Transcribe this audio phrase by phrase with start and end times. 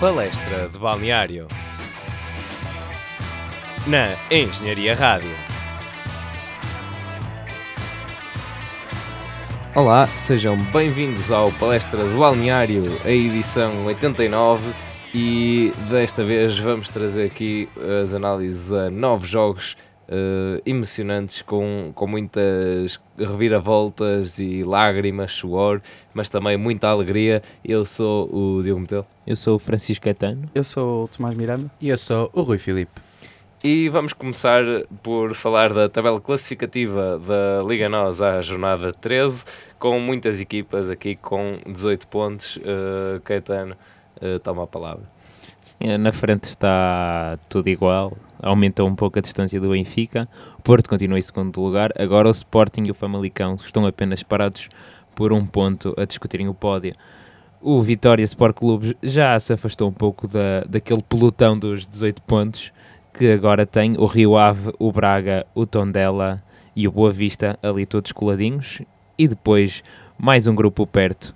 [0.00, 1.48] Palestra de balneário
[3.84, 5.34] na Engenharia Rádio.
[9.74, 14.72] Olá, sejam bem-vindos ao Palestra de Balneário, a edição 89
[15.12, 17.68] e desta vez vamos trazer aqui
[18.00, 19.76] as análises a novos jogos
[20.08, 25.80] uh, emocionantes com, com muitas reviravoltas e lágrimas, suor,
[26.14, 27.42] mas também muita alegria.
[27.64, 29.06] Eu sou o Diogo Metel.
[29.26, 30.48] Eu sou o Francisco Catano.
[30.54, 31.70] Eu sou o Tomás Miranda.
[31.80, 33.08] E eu sou o Rui Filipe.
[33.62, 34.62] E vamos começar
[35.02, 39.44] por falar da tabela classificativa da Liga NOS à jornada 13,
[39.80, 42.56] com muitas equipas aqui com 18 pontos.
[42.58, 43.76] Uh, Caetano,
[44.22, 45.02] uh, toma a palavra.
[45.60, 50.28] Sim, na frente está tudo igual, aumentou um pouco a distância do Benfica,
[50.58, 54.68] o Porto continua em segundo lugar, agora o Sporting e o Famalicão estão apenas parados
[55.14, 56.94] por um ponto a discutirem o pódio.
[57.60, 62.72] O Vitória Sport Clube já se afastou um pouco da, daquele pelotão dos 18 pontos,
[63.12, 66.40] que agora tem o Rio Ave, o Braga, o Tondela
[66.76, 68.80] e o Boa Vista ali todos coladinhos
[69.18, 69.82] e depois
[70.16, 71.34] mais um grupo perto.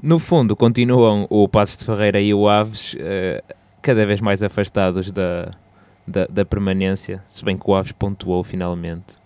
[0.00, 5.10] No fundo, continuam o Passos de Ferreira e o Aves uh, cada vez mais afastados
[5.10, 5.50] da,
[6.10, 9.18] da, da, permanência, se bem que o Aves pontuou finalmente.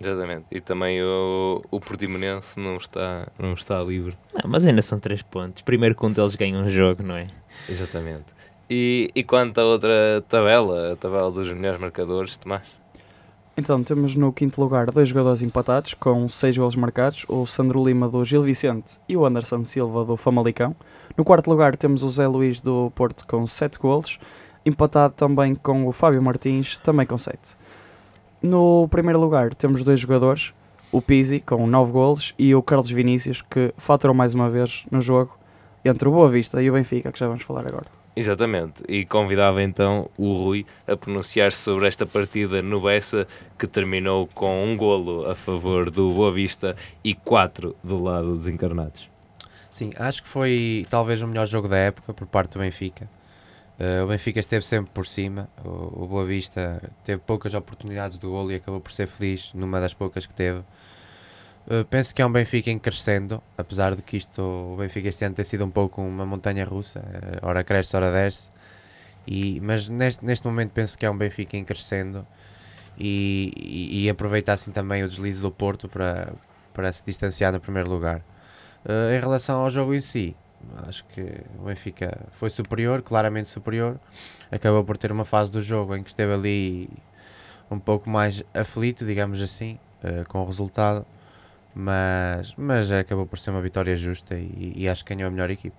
[0.00, 4.16] Exatamente, e também o, o Portimonense não está, não está livre.
[4.32, 5.62] Não, mas ainda são três pontos.
[5.62, 7.28] Primeiro que um deles ganha um jogo, não é?
[7.68, 8.24] Exatamente.
[8.70, 12.62] E, e quanto à outra tabela, a tabela dos melhores marcadores, Tomás?
[13.56, 18.08] Então, temos no quinto lugar dois jogadores empatados, com seis golos marcados, o Sandro Lima
[18.08, 20.74] do Gil Vicente e o Anderson Silva do Famalicão.
[21.14, 24.18] No quarto lugar temos o Zé Luís do Porto com sete golos,
[24.64, 27.56] empatado também com o Fábio Martins, também com sete.
[28.42, 30.52] No primeiro lugar temos dois jogadores,
[30.92, 35.00] o Pizzi com nove golos e o Carlos Vinícius, que faturou mais uma vez no
[35.00, 35.38] jogo
[35.84, 37.86] entre o Boa Vista e o Benfica, que já vamos falar agora.
[38.16, 43.26] Exatamente, e convidava então o Rui a pronunciar-se sobre esta partida no Bessa
[43.58, 48.48] que terminou com um golo a favor do Boa Vista e quatro do lado dos
[48.48, 49.08] encarnados.
[49.70, 53.08] Sim, acho que foi talvez o melhor jogo da época por parte do Benfica.
[53.80, 58.28] Uh, o Benfica esteve sempre por cima, o, o Boa Vista teve poucas oportunidades do
[58.28, 60.58] golo e acabou por ser feliz numa das poucas que teve.
[61.66, 65.24] Uh, penso que é um Benfica em crescendo, apesar de que isto, o Benfica este
[65.24, 68.50] ano tem sido um pouco uma montanha russa, uh, ora cresce, ora desce,
[69.26, 72.26] e, mas neste, neste momento penso que é um Benfica em crescendo
[72.98, 76.34] e, e, e aproveitar assim também o deslize do Porto para,
[76.74, 78.22] para se distanciar no primeiro lugar.
[79.14, 80.34] Em relação ao jogo em si,
[80.86, 81.22] acho que
[81.58, 83.98] o Benfica foi superior, claramente superior,
[84.50, 86.88] acabou por ter uma fase do jogo em que esteve ali
[87.70, 89.78] um pouco mais aflito, digamos assim,
[90.28, 91.06] com o resultado
[91.74, 95.50] mas, mas acabou por ser uma vitória justa e, e acho que ganhou a melhor
[95.50, 95.76] equipe.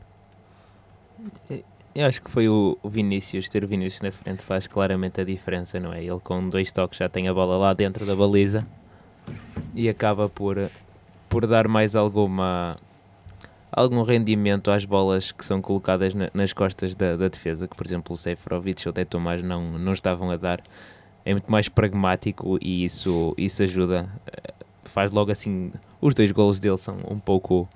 [1.93, 5.79] Eu acho que foi o, Vinícius, ter o Vinícius na frente faz claramente a diferença,
[5.79, 6.01] não é?
[6.01, 8.65] Ele com dois toques já tem a bola lá dentro da baliza
[9.75, 10.71] e acaba por,
[11.27, 12.77] por dar mais alguma
[13.71, 17.85] algum rendimento às bolas que são colocadas na, nas costas da, da, defesa, que por
[17.85, 20.61] exemplo o Seferovic ou Teto Tomás não, não estavam a dar.
[21.23, 24.09] É muito mais pragmático e isso, isso ajuda
[24.91, 25.71] faz logo assim.
[25.99, 27.67] Os dois golos dele são um pouco,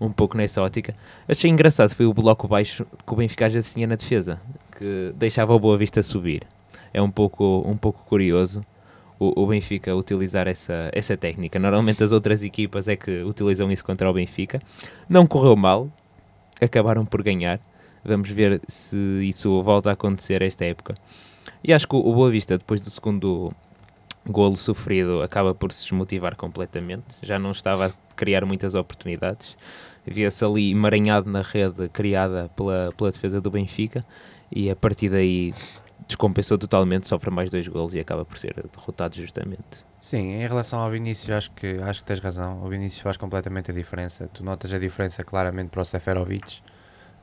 [0.00, 0.94] um pouco nessa ótica.
[1.28, 4.40] Achei engraçado foi o bloco baixo que o Benfica já tinha na defesa,
[4.76, 6.42] que deixava o Boa Vista subir.
[6.92, 8.64] É um pouco, um pouco curioso
[9.18, 11.58] o, o Benfica utilizar essa, essa técnica.
[11.58, 14.60] Normalmente as outras equipas é que utilizam isso contra o Benfica.
[15.08, 15.88] Não correu mal,
[16.60, 17.60] acabaram por ganhar.
[18.04, 20.94] Vamos ver se isso volta a acontecer esta época.
[21.62, 23.52] E acho que o Boa Vista, depois do segundo
[24.26, 27.16] golo sofrido acaba por se desmotivar completamente.
[27.22, 29.56] Já não estava a criar muitas oportunidades.
[30.04, 34.04] Via-se ali emaranhado na rede criada pela, pela defesa do Benfica
[34.50, 35.54] e a partir daí
[36.06, 39.62] descompensou totalmente, sofre mais dois golos e acaba por ser derrotado justamente.
[39.98, 42.62] Sim, em relação ao Vinícius, acho que, acho que tens razão.
[42.64, 44.28] O Vinícius faz completamente a diferença.
[44.32, 46.60] Tu notas a diferença claramente para o Seferovic,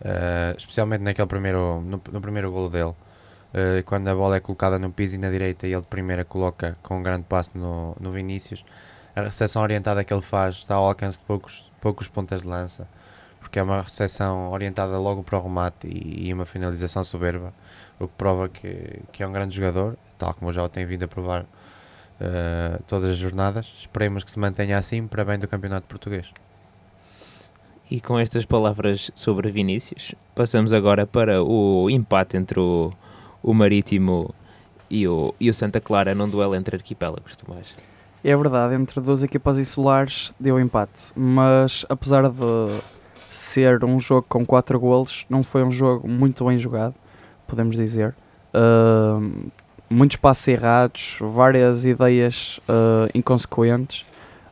[0.01, 2.95] uh, especialmente naquele primeiro, no, no primeiro golo dele
[3.49, 6.23] Uh, quando a bola é colocada no piso e na direita e ele de primeira
[6.23, 8.63] coloca com um grande passo no, no Vinícius,
[9.15, 12.87] a recepção orientada que ele faz está ao alcance de poucos, poucos pontas de lança,
[13.49, 17.51] porque é uma recepção orientada logo para o remate e, e uma finalização soberba,
[17.99, 21.03] o que prova que, que é um grande jogador, tal como já o tem vindo
[21.03, 23.73] a provar uh, todas as jornadas.
[23.75, 26.31] Esperemos que se mantenha assim para bem do campeonato português.
[27.89, 32.93] E com estas palavras sobre Vinícius, passamos agora para o empate entre o
[33.41, 34.33] o Marítimo
[34.89, 37.75] e o, e o Santa Clara num duelo entre arquipélagos, Tomás.
[38.23, 42.81] É verdade, entre duas equipas insulares deu empate, mas apesar de
[43.31, 46.95] ser um jogo com 4 golos, não foi um jogo muito bem jogado,
[47.47, 48.15] podemos dizer.
[48.53, 49.49] Uh,
[49.89, 54.05] muitos passos errados, várias ideias uh, inconsequentes,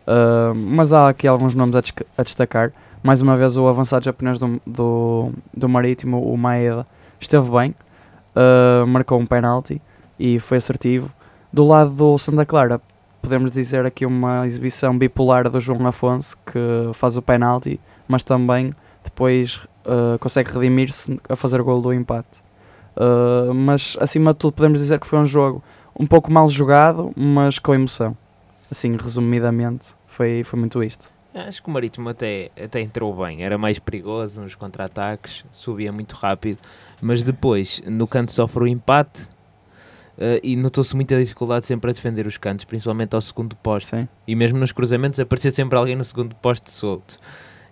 [0.07, 1.81] uh, mas há aqui alguns nomes a,
[2.17, 2.73] a, destacar.
[3.03, 6.85] Mais uma vez, o avançado japonês do, do, do Marítimo, o Maeda,
[7.19, 7.75] esteve bem,
[8.35, 9.81] uh, marcou um penalti
[10.19, 11.11] e foi assertivo.
[11.53, 12.81] Do lado do Santa Clara,
[13.21, 18.73] podemos dizer aqui uma exibição bipolar do João Afonso, que faz o penalti, mas também
[19.03, 19.59] depois
[20.19, 22.41] consegue redimir-se a fazer o gol do empate.
[22.97, 25.63] Uh, mas acima de tudo podemos dizer que foi um jogo
[25.97, 28.17] um pouco mal jogado, mas com emoção.
[28.71, 31.09] Assim, resumidamente, foi, foi muito isto.
[31.33, 36.13] Acho que o Marítimo até, até entrou bem, era mais perigoso nos contra-ataques, subia muito
[36.13, 36.57] rápido,
[36.99, 39.23] mas depois no canto sofre o empate
[40.17, 43.95] uh, e notou-se muita dificuldade sempre a defender os cantos, principalmente ao segundo poste.
[43.95, 44.07] Sim.
[44.27, 47.19] E mesmo nos cruzamentos aparecia sempre alguém no segundo poste solto.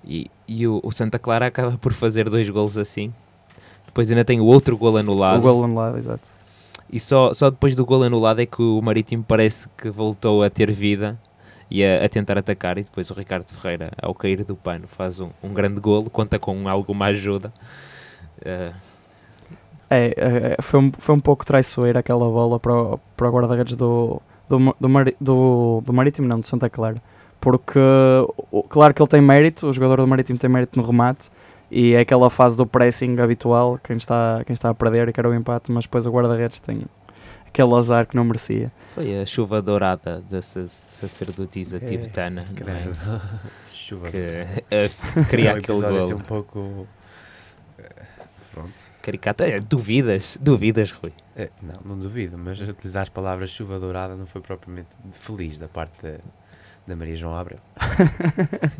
[0.05, 3.11] E, e o, o Santa Clara acaba por fazer dois golos assim,
[3.85, 5.39] depois ainda tem o outro gol anulado.
[5.39, 6.29] O gol anulado, exato.
[6.91, 10.49] E só, só depois do gol anulado é que o Marítimo parece que voltou a
[10.49, 11.17] ter vida
[11.71, 12.77] e a, a, tentar atacar.
[12.77, 16.37] E depois o Ricardo Ferreira, ao cair do pano, faz um, um grande golo, conta
[16.37, 17.51] com alguma ajuda.
[18.41, 18.73] Uh...
[19.89, 24.21] É, foi, um, foi um pouco traiçoeira aquela bola para o, para o guarda-redes do,
[24.49, 24.89] do, do,
[25.21, 27.01] do, do Marítimo, não, de Santa Clara.
[27.45, 27.79] Porque,
[28.69, 31.29] claro que ele tem mérito, o jogador do Marítimo tem mérito no remate,
[31.69, 35.27] e é aquela fase do pressing habitual, quem está, quem está a perder e quer
[35.27, 36.85] o empate, mas depois o guarda-redes tem
[37.45, 38.71] aquele azar que não merecia.
[38.95, 42.45] Foi a chuva dourada da sacerdotisa é, tibetana.
[42.65, 43.29] É?
[43.69, 45.99] chuva que cria aquele gol.
[45.99, 46.87] Assim um pouco...
[47.77, 48.05] Eh,
[48.51, 48.73] pronto.
[49.03, 49.43] Caricato.
[49.43, 51.13] É, duvidas, duvidas, Rui.
[51.35, 55.67] É, não, não duvido, mas utilizar as palavras chuva dourada não foi propriamente feliz da
[55.67, 56.17] parte
[56.87, 57.59] da, Maria João Abreu.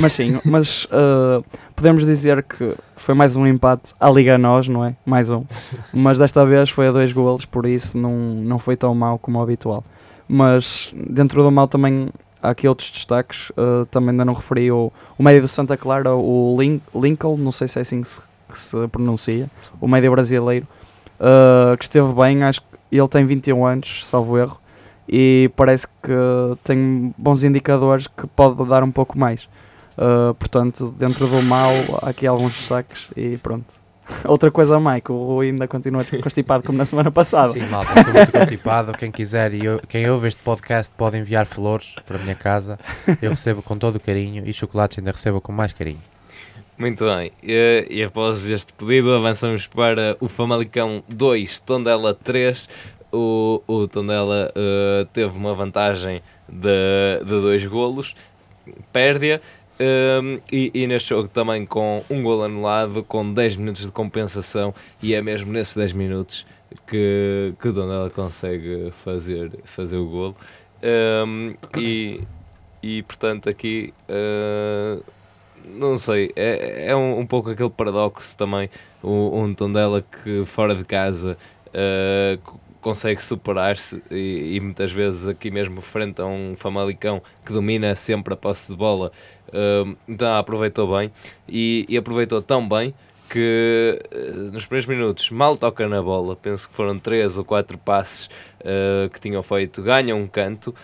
[0.00, 1.44] mas sim, mas uh,
[1.74, 4.94] podemos dizer que foi mais um empate à Liga Nós, não é?
[5.04, 5.44] Mais um.
[5.92, 9.38] Mas desta vez foi a dois golos, por isso não, não foi tão mal como
[9.38, 9.84] o habitual.
[10.28, 12.08] Mas dentro do mal também
[12.42, 13.50] há aqui outros destaques.
[13.50, 17.52] Uh, também ainda não referi o, o médio do Santa Clara, o Lin Lincoln, não
[17.52, 19.48] sei se é assim que se, que se pronuncia,
[19.80, 20.66] o médio brasileiro,
[21.20, 24.59] uh, que esteve bem, acho que ele tem 21 anos, salvo erro
[25.10, 26.12] e parece que
[26.62, 29.48] tem bons indicadores que pode dar um pouco mais.
[29.98, 33.80] Uh, portanto, dentro do mal, há aqui alguns destaques e pronto.
[34.24, 37.52] Outra coisa que o Rui ainda continua constipado como na semana passada.
[37.52, 38.92] Sim, malta, estou muito constipado.
[38.92, 42.78] Quem quiser e quem ouve este podcast pode enviar flores para a minha casa.
[43.20, 46.00] Eu recebo com todo o carinho e chocolates ainda recebo com mais carinho.
[46.78, 52.70] Muito bem, e, e após este pedido avançamos para o Famalicão 2, Tondela 3
[53.12, 58.14] o, o Tondela uh, teve uma vantagem de, de dois golos,
[58.92, 59.40] perde-a.
[59.80, 63.90] Um, ehm, e, e, neste jogo também com um gol anulado, com 10 minutos de
[63.90, 66.46] compensação, e é mesmo nesses 10 minutos
[66.86, 70.36] que, que o Tondela consegue fazer, fazer o golo.
[70.82, 72.20] Um, ehm, e,
[72.82, 75.02] e portanto, aqui uh,
[75.64, 78.70] não sei, é, é um, um, pouco aquele paradoxo também.
[79.02, 81.36] Um, um Tondela que fora de casa
[81.68, 87.94] uh, consegue superar-se e, e, muitas vezes aqui mesmo frente a um Famalicão que domina
[87.94, 89.12] sempre a posse de bola,
[89.48, 91.12] uh, então aproveitou bem
[91.48, 92.94] e, e, aproveitou tão bem
[93.28, 97.76] que uh, nos primeiros minutos mal toca na bola, penso que foram três ou quatro
[97.78, 98.26] passes
[98.60, 100.74] uh, que tinham feito, ganha um canto,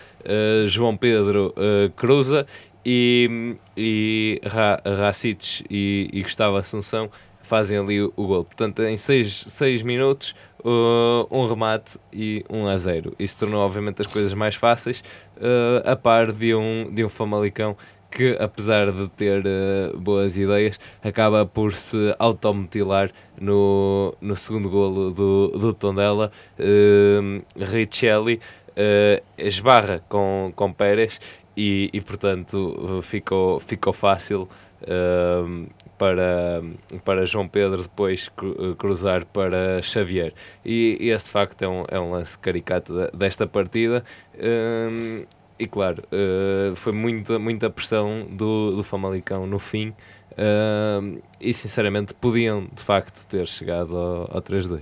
[0.67, 1.53] João Pedro
[1.95, 2.45] cruza
[2.85, 7.09] e, e Ra, Racites e, e Gustavo Assunção
[7.47, 8.43] fazem ali o, o gol.
[8.43, 13.15] Portanto, em 6 minutos, uh, um remate e 1 um a 0.
[13.17, 15.03] Isso tornou, obviamente, as coisas mais fáceis,
[15.37, 17.75] uh, a par de um, de um Famalicão
[18.09, 25.11] que, apesar de ter uh, boas ideias, acaba por se automutilar no, no segundo golo
[25.11, 26.31] do, do Tondela.
[26.57, 28.39] Uh, Richelli
[28.71, 31.19] uh, esbarra com, com Pérez
[31.55, 34.47] e, e portanto, ficou, ficou fácil
[34.83, 36.61] uh, para,
[37.03, 38.29] para João Pedro depois
[38.77, 40.33] cruzar para Xavier.
[40.65, 44.03] E, e esse facto é um, é um lance caricato desta partida.
[44.35, 45.23] Um,
[45.59, 49.93] e claro, uh, foi muita, muita pressão do, do Famalicão no fim.
[50.31, 54.81] Uh, e sinceramente podiam de facto ter chegado ao, ao 3-2.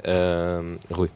[0.00, 1.10] Uh, Rui.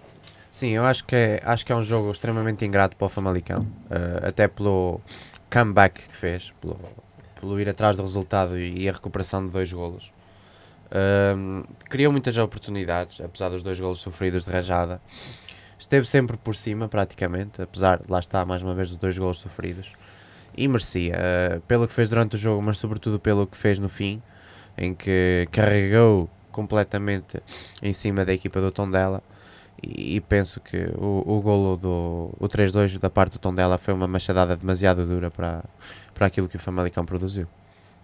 [0.48, 3.62] Sim, eu acho que, é, acho que é um jogo extremamente ingrato para o Famalicão,
[3.62, 5.00] uh, até pelo
[5.50, 6.78] comeback que fez, pelo,
[7.40, 10.12] pelo ir atrás do resultado e a recuperação de dois golos.
[10.92, 15.00] Um, criou muitas oportunidades, apesar dos dois golos sofridos de rajada.
[15.78, 19.92] Esteve sempre por cima, praticamente, apesar, lá está, mais uma vez, dos dois golos sofridos.
[20.56, 23.88] e merecia, uh, pelo que fez durante o jogo, mas sobretudo pelo que fez no
[23.88, 24.20] fim,
[24.76, 27.40] em que carregou completamente
[27.80, 29.22] em cima da equipa do Tondela
[29.82, 34.06] e, penso que o, o golo do o 3-2 da parte do Tondela foi uma
[34.06, 35.64] machadada demasiado dura para,
[36.14, 37.46] para aquilo que o Famalicão produziu.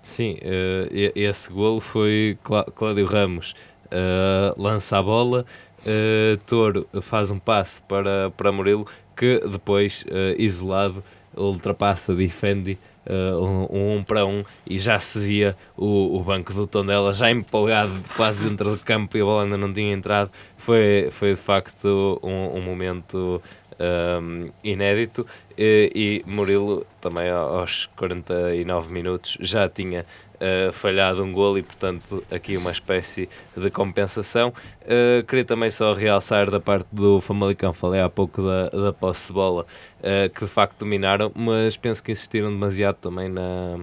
[0.03, 3.55] Sim, uh, esse golo foi Clá Cláudio Ramos
[3.87, 5.45] uh, lança a bola,
[5.81, 10.05] uh, Toro faz um passe para, para Murilo que depois,
[10.37, 11.03] isolado,
[11.35, 12.79] ultrapassa, defende
[13.09, 17.31] uh, um, um, para um e já se via o, o banco do Tondela já
[17.31, 20.31] empolgado quase dentro do campo e a bola ainda não tinha entrado.
[20.57, 23.41] Foi, foi de facto um, um momento
[23.81, 30.05] um, inédito e, e Murilo também aos 49 minutos já tinha
[30.37, 34.53] uh, falhado um gol e portanto aqui uma espécie de compensação.
[34.83, 39.29] Uh, queria também só realçar da parte do Famalicão, falei há pouco da, da posse
[39.29, 39.67] de bola,
[40.01, 43.81] uh, que de facto dominaram, mas penso que insistiram demasiado também na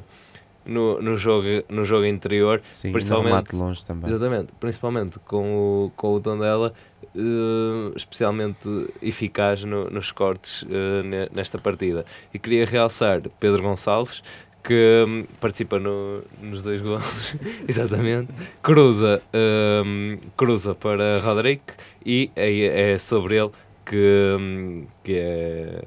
[0.65, 2.61] no, no, jogo, no jogo interior.
[2.71, 4.09] Sim, principalmente, longe também.
[4.09, 6.73] Exatamente, principalmente com o, com o Tondela,
[7.15, 8.67] uh, especialmente
[9.01, 10.67] eficaz no, nos cortes uh,
[11.31, 12.05] nesta partida.
[12.33, 14.23] E queria realçar Pedro Gonçalves,
[14.63, 17.35] que um, participa no, nos dois gols,
[17.67, 19.21] exatamente, cruza,
[19.85, 21.73] um, cruza para Roderick
[22.05, 23.51] e é, é sobre ele
[23.85, 25.83] que, um, que é,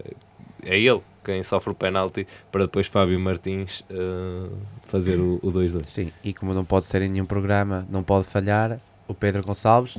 [0.62, 4.56] é ele quem sofre o penalti para depois Fábio Martins uh,
[4.86, 5.84] fazer o 2-2.
[5.84, 8.78] Sim, e como não pode ser em nenhum programa, não pode falhar,
[9.08, 9.98] o Pedro Gonçalves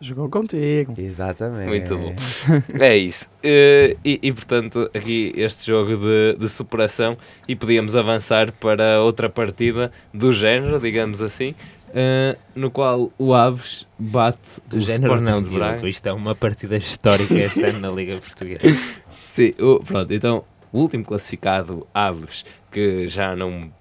[0.00, 0.94] Jogou contigo.
[0.98, 1.68] Exatamente.
[1.68, 2.14] Muito bom.
[2.78, 3.26] é isso.
[3.36, 7.16] Uh, e, e, portanto, aqui este jogo de, de superação
[7.48, 11.54] e podíamos avançar para outra partida do género, digamos assim,
[11.90, 15.88] uh, no qual o Aves bate do género não, de Braga.
[15.88, 18.60] Isto é uma partida histórica este ano na Liga Portuguesa.
[19.10, 23.72] Sim, o, pronto, então o último classificado, Aves, que já não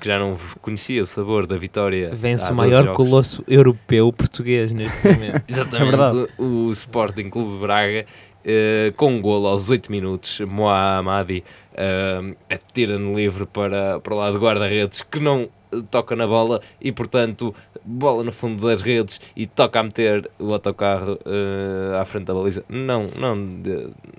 [0.00, 2.10] que já não conhecia o sabor da vitória.
[2.12, 5.42] Vence o maior colosso europeu português neste momento.
[5.48, 8.06] Exatamente, é o Sporting Clube de Braga,
[8.44, 14.16] uh, com um golo aos 8 minutos, Mohamed uh, atira no livre para, para o
[14.16, 15.48] lado do guarda-redes, que não
[15.90, 20.52] toca na bola e, portanto, bola no fundo das redes e toca a meter o
[20.52, 22.64] autocarro uh, à frente da baliza.
[22.68, 23.36] Não, não,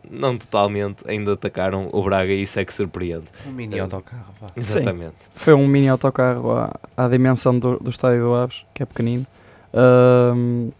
[0.09, 3.25] não totalmente, ainda atacaram o Braga e isso é que surpreende.
[3.47, 4.47] Um mini uh, autocarro, vá.
[4.55, 5.15] Exatamente.
[5.19, 8.85] Sim, foi um mini autocarro à, à dimensão do, do estádio do Aves, que é
[8.85, 9.25] pequenino.
[9.73, 10.71] Uh,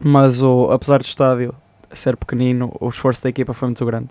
[0.00, 1.54] mas o, apesar do estádio
[1.92, 4.08] ser pequenino, o esforço da equipa foi muito grande.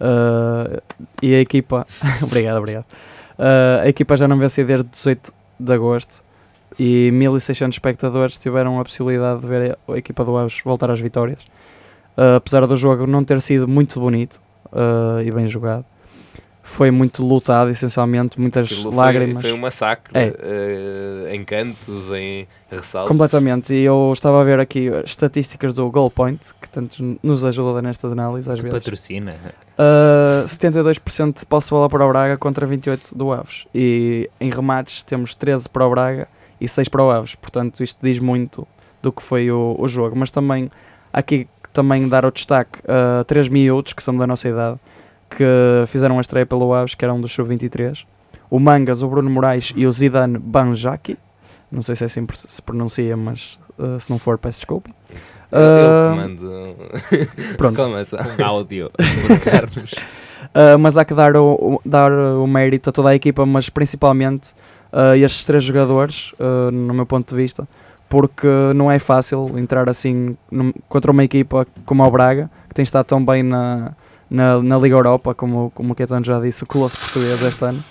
[0.00, 0.80] Uh,
[1.22, 1.86] e a equipa.
[2.22, 2.84] obrigado, obrigado.
[3.38, 6.22] Uh, a equipa já não vencia desde 18 de agosto
[6.78, 11.40] e 1600 espectadores tiveram a possibilidade de ver a equipa do Aves voltar às vitórias.
[12.16, 15.84] Uh, apesar do jogo não ter sido muito bonito uh, e bem jogado,
[16.66, 19.40] foi muito lutado, essencialmente, muitas Aquilo lágrimas.
[19.40, 20.26] Foi, foi um massacre é.
[20.26, 23.08] uh, em cantos, em ressaltos.
[23.08, 27.80] Completamente, e eu estava a ver aqui estatísticas do Goal Point, que tanto nos ajuda
[27.80, 28.80] nestas análises às que vezes.
[28.80, 29.36] Patrocina.
[29.78, 33.66] Uh, 72% de posse de bola para o Braga contra 28% do Aves.
[33.72, 36.26] E em remates temos 13 para o Braga
[36.60, 37.36] e 6 para o Aves.
[37.36, 38.66] Portanto, isto diz muito
[39.00, 40.16] do que foi o, o jogo.
[40.16, 40.68] Mas também,
[41.12, 44.80] aqui também dar o destaque a uh, três miúdos que são da nossa idade
[45.30, 45.44] que
[45.86, 48.04] fizeram a estreia pelo Aves, que era um dos sub-23.
[48.50, 51.18] O Mangas, o Bruno Moraes e o Zidane Banjaki.
[51.70, 54.90] Não sei se é assim se pronuncia, mas uh, se não for, peço desculpa.
[55.50, 56.76] Eu, eu comando.
[57.56, 57.76] Pronto.
[57.76, 58.16] Começa.
[58.38, 58.90] Um áudio.
[60.54, 63.68] uh, mas há que dar o, o, dar o mérito a toda a equipa, mas
[63.68, 64.52] principalmente
[64.92, 67.66] a uh, estes três jogadores, uh, no meu ponto de vista,
[68.08, 72.82] porque não é fácil entrar assim num, contra uma equipa como o Braga, que tem
[72.82, 73.92] estado tão bem na,
[74.30, 77.82] na, na Liga Europa, como, como o Caetano já disse, o Colosso Português este ano.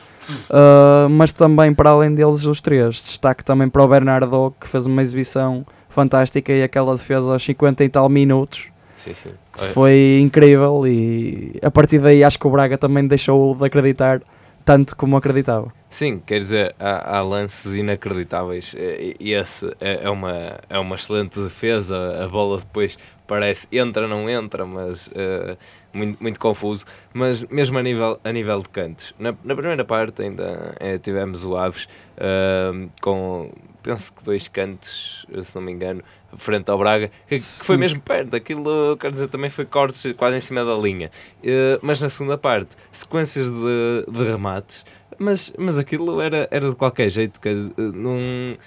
[0.50, 4.88] Uh, mas também para além deles os três, destaque também para o Bernardo que fez
[4.88, 9.68] uma exibição fantástica e aquela defesa aos 50 e tal minutos sim, sim.
[9.68, 14.22] foi incrível e a partir daí acho que o Braga também deixou de acreditar
[14.66, 15.72] tanto como acreditava.
[15.92, 21.40] Sim, quer dizer, há, há lances inacreditáveis e, esse é, é, uma, é uma excelente
[21.40, 25.56] defesa, a bola depois parece entra, não entra, mas uh,
[25.96, 26.86] muito, muito confuso.
[27.14, 31.46] Mas mesmo a nível, a nível de cantos, na, na primeira parte ainda é, tivemos
[31.46, 31.88] o Aves
[32.18, 36.04] uh, com, penso que dois cantos, se não me engano,
[36.38, 38.36] frente ao Braga, que, que foi mesmo perto.
[38.36, 41.12] Aquilo, quer dizer, também foi cortes quase em cima da linha.
[41.40, 44.86] Uh, mas na segunda parte, sequências de, de remates.
[45.18, 48.18] Mas, mas aquilo era, era de qualquer jeito, quer dizer, num,
[48.52, 48.58] eh,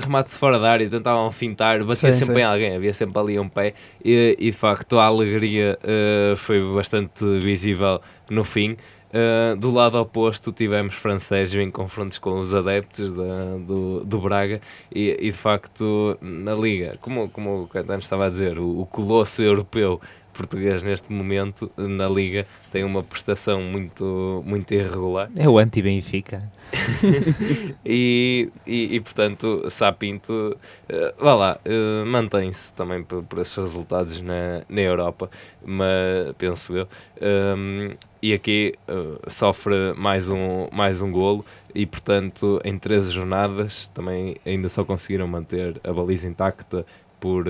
[0.00, 2.40] remate fora da área, tentavam fintar, batia sim, sempre sim.
[2.40, 3.74] em alguém, havia sempre ali um pé
[4.04, 8.76] e, e de facto a alegria uh, foi bastante visível no fim.
[9.08, 14.60] Uh, do lado oposto tivemos Francésio em confrontos com os adeptos da, do, do Braga
[14.94, 18.84] e, e, de facto na Liga, como, como o Catano estava a dizer, o, o
[18.84, 19.98] colosso europeu
[20.38, 25.28] português neste momento na Liga tem uma prestação muito, muito irregular.
[25.34, 26.48] É o anti-Benfica.
[27.84, 30.56] e, e, e, portanto, Sapinto,
[30.88, 35.28] uh, vá lá, uh, mantém-se também por, por esses resultados na, na Europa,
[35.64, 36.88] mas penso eu.
[37.20, 43.88] Um, e aqui uh, sofre mais um, mais um golo e, portanto, em 13 jornadas
[43.88, 46.86] também ainda só conseguiram manter a baliza intacta
[47.18, 47.46] por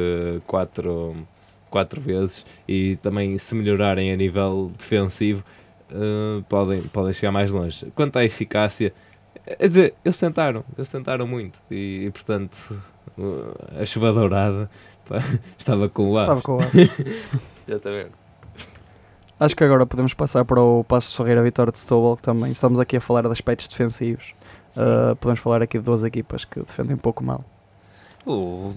[0.47, 1.17] 4 uh,
[1.69, 5.45] quatro vezes e também se melhorarem a nível defensivo
[5.91, 7.91] uh, podem, podem chegar mais longe.
[7.95, 8.93] Quanto à eficácia,
[9.47, 12.81] é dizer, eles tentaram, eles tentaram muito e, e portanto
[13.17, 14.71] uh, a chuva dourada
[15.09, 15.19] pá,
[15.59, 16.23] estava com o ar.
[16.23, 16.71] Estava com o ar.
[17.67, 18.13] Exatamente.
[19.41, 22.51] Acho que agora podemos passar para o Passo de Ferreira Vitória de Setúbal, que também
[22.51, 24.35] estamos aqui a falar de aspectos defensivos.
[24.77, 27.45] Uh, podemos falar aqui de duas equipas que defendem um pouco mal.
[28.27, 28.75] O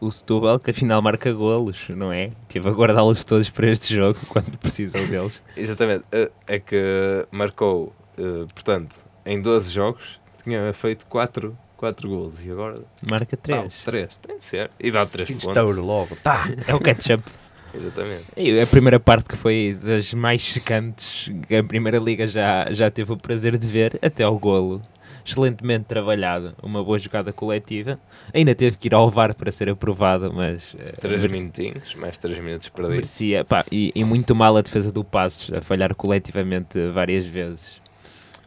[0.00, 2.30] o Setúbal, que afinal marca golos, não é?
[2.48, 5.42] Tive a guardá-los todos para este jogo, quando precisou deles.
[5.56, 12.44] Exatamente, eh, é que marcou, eh, portanto, em 12 jogos, tinha feito 4 4 golos
[12.44, 13.84] e agora marca 3.
[13.84, 14.70] 3, tem de ser.
[14.78, 15.46] E dá 3 pontos.
[15.46, 16.46] Estouro logo, tá.
[16.66, 17.24] É o ketchup.
[17.72, 18.24] Exatamente.
[18.36, 22.90] E a primeira parte que foi das mais secantes que a Primeira Liga já, já
[22.90, 24.82] teve o prazer de ver, até ao golo
[25.24, 27.98] excelentemente trabalhado, uma boa jogada coletiva.
[28.32, 30.76] Ainda teve que ir ao VAR para ser aprovado, mas...
[31.00, 32.96] 3 uh, minutinhos, mais 3 minutos perdidos.
[32.96, 37.80] Merecia, pá, e, e, muito mal a defesa do Passos, a falhar coletivamente várias vezes.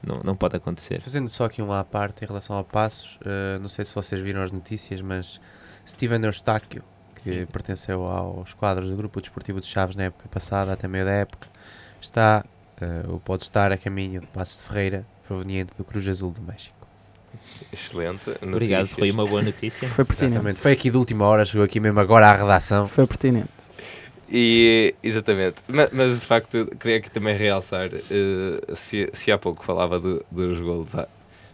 [0.06, 1.00] Não, não pode acontecer.
[1.02, 4.20] Fazendo só aqui um à parte em relação ao Passos, uh, não sei se vocês
[4.20, 5.40] viram as notícias, mas
[5.88, 6.84] Steven Eustáquio,
[7.16, 7.46] que Sim.
[7.46, 11.48] pertenceu aos quadros do Grupo Desportivo de Chaves na época passada, até meio da época,
[12.02, 12.44] está,
[12.82, 16.42] uh, ou pode estar a caminho de Passos de Ferreira, proveniente do Cruz Azul do
[16.42, 16.84] México.
[17.72, 18.28] Excelente.
[18.28, 18.54] Notícias.
[18.54, 19.88] Obrigado, foi uma boa notícia.
[19.88, 20.36] Foi pertinente.
[20.36, 20.60] Exatamente.
[20.60, 22.88] Foi aqui de última hora, chegou aqui mesmo agora à redação.
[22.88, 23.64] Foi pertinente.
[24.36, 29.64] E, exatamente, mas, mas de facto queria aqui também realçar, uh, se, se há pouco
[29.64, 31.08] falava do, dos golos, à,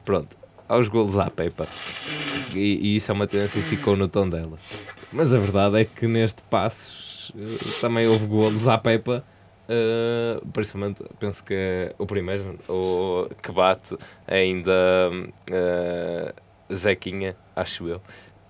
[0.05, 1.67] pronto, aos golos à Pepa,
[2.53, 4.57] e, e, isso é uma tendência que ficou no tom dela.
[5.11, 9.25] Mas a verdade é que neste Passos uh, também houve golos à Pepa
[9.69, 13.95] Uh, principalmente, penso que é o primeiro o que bate
[14.27, 14.71] ainda
[15.11, 18.01] uh, Zequinha, acho eu.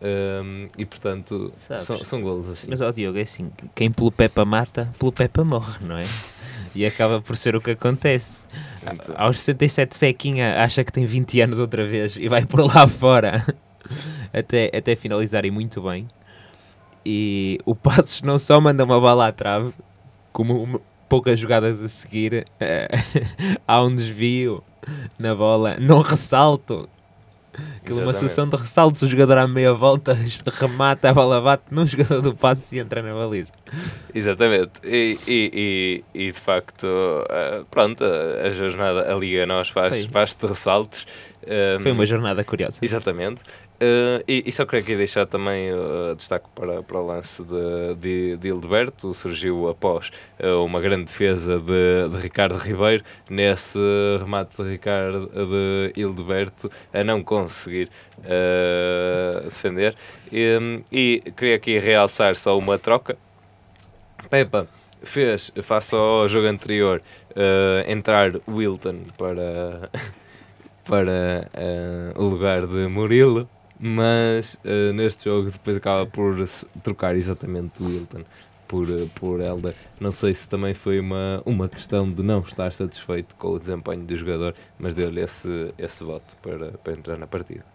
[0.01, 2.67] Um, e portanto, são, são golos assim.
[2.69, 6.05] Mas, ó Diogo, é assim: quem pelo Pepa mata, pelo Pepa morre, não é?
[6.75, 8.45] E acaba por ser o que acontece.
[8.86, 9.12] Muito.
[9.17, 13.43] Aos 67, Zequinha acha que tem 20 anos outra vez e vai por lá fora
[14.32, 16.08] até, até finalizarem muito bem.
[17.03, 19.73] E o Passos não só manda uma bala à trave,
[20.32, 24.63] como poucas jogadas a seguir, uh, há um desvio
[25.17, 26.87] na bola, não ressalto.
[27.81, 30.15] Aquilo é uma solução de ressaltos, o jogador à meia volta
[30.53, 33.51] remata, a bola bate num jogador do passe e entra na baliza.
[34.13, 40.05] Exatamente, e, e, e, e de facto, uh, pronto, a, jornada, a Liga Nós faz,
[40.05, 41.05] faz de ressaltos.
[41.81, 42.77] Foi uma jornada curiosa.
[42.81, 43.41] Exatamente.
[43.81, 47.95] Uh, e, e, só queria aqui deixar também uh, destaque para, para o lance de,
[47.95, 53.79] de, de Hildeberto, surgiu após uh, uma grande defesa de, de, Ricardo Ribeiro, nesse
[54.19, 57.89] remate de Ricardo de Hildeberto a não conseguir
[59.45, 59.95] defender.
[60.29, 63.17] E, e, queria aqui realçar só uma troca.
[64.29, 64.67] Pepa
[65.03, 67.01] fez, face ao jogo anterior,
[67.87, 69.89] entrar Wilton para,
[70.83, 71.49] para
[72.17, 73.47] o lugar de Murilo
[73.79, 76.35] mas uh, neste jogo depois acaba por
[76.83, 78.23] trocar exatamente o Wilton
[78.67, 79.73] por, uh, por Elder.
[79.99, 84.03] Não sei se também foi uma, uma questão de não estar satisfeito com o desempenho
[84.03, 87.65] do jogador, mas deu-lhe esse, esse voto para, para entrar na partida.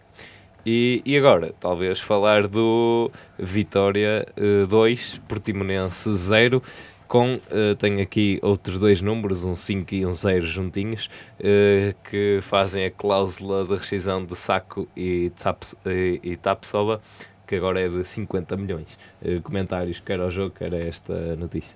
[0.65, 4.25] E, e agora, talvez falar do Vitória
[4.67, 6.63] 2, uh, Portimonense 0
[7.07, 12.39] com, uh, tenho aqui outros dois números, um 5 e um 0 juntinhos, uh, que
[12.41, 17.01] fazem a cláusula de rescisão de Saco e, Tsaps, e, e Tapsoba,
[17.47, 18.97] que agora é de 50 milhões.
[19.21, 21.75] Uh, comentários, quer ao jogo, quer a esta notícia.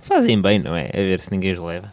[0.00, 0.88] Fazem bem, não é?
[0.88, 1.92] A ver se ninguém os leva.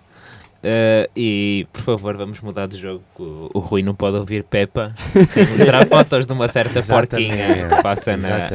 [0.63, 3.03] Uh, e por favor, vamos mudar de jogo.
[3.19, 4.95] O, o Rui não pode ouvir Peppa
[5.27, 8.49] sem mostrar fotos de uma certa porquinha que passa na,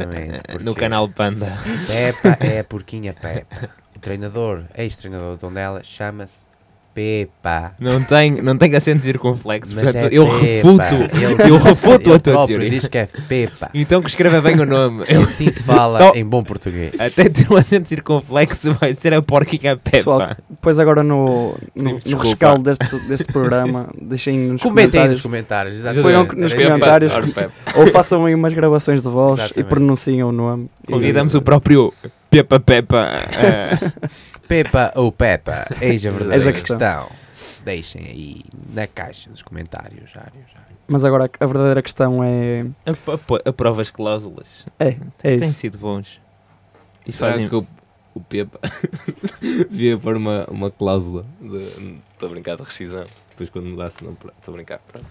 [0.59, 1.47] no canal Panda.
[1.85, 3.69] Peppa é a porquinha Peppa.
[3.99, 6.47] O treinador, ex-treinador de Tondela, chama-se
[6.95, 7.73] Pepa.
[7.77, 10.39] Não tem, não tem acento circunflexo, Mas portanto é eu Pepa.
[10.39, 12.69] refuto, ele eu refuto a tua teoria.
[12.69, 13.69] diz que é Pepa.
[13.73, 15.03] Então que escreva bem o nome.
[15.07, 16.93] E assim se fala Só, em bom português.
[16.97, 19.91] Até ter um acento circunflexo vai ser a porquinha Pepa.
[19.97, 22.23] Pessoal, depois agora no, no, Pedimos no desculpa.
[22.23, 26.01] rescaldo deste, deste programa, deixem nos Comentem aí nos comentários comentários.
[26.01, 26.41] Ponham exatamente.
[26.41, 27.15] nos Era isso.
[27.15, 27.53] comentários.
[27.75, 29.69] Ou façam aí umas gravações de voz e Exatamente.
[29.69, 30.69] pronunciem o nome.
[30.87, 31.93] Convidamos o próprio
[32.29, 33.07] Pepa Pepa.
[33.31, 34.09] eh,
[34.47, 36.77] Pepa ou Pepa, eis a verdadeira Eis a questão.
[36.77, 37.09] questão.
[37.63, 38.41] Deixem aí
[38.73, 40.15] na caixa dos comentários.
[40.15, 40.77] Ário, Ário.
[40.87, 42.65] Mas agora a verdadeira questão é.
[42.85, 44.65] ap- ap- Aprova as cláusulas.
[44.79, 44.89] É,
[45.23, 45.53] é Têm isso.
[45.53, 46.19] sido bons.
[47.05, 47.47] E Será fazem.
[47.49, 47.67] que o,
[48.15, 48.59] o Pepa
[49.69, 53.05] devia pôr uma, uma cláusula estou a brincar de rescisão
[53.39, 55.05] depois quando mudasse não estou a brincar pronto,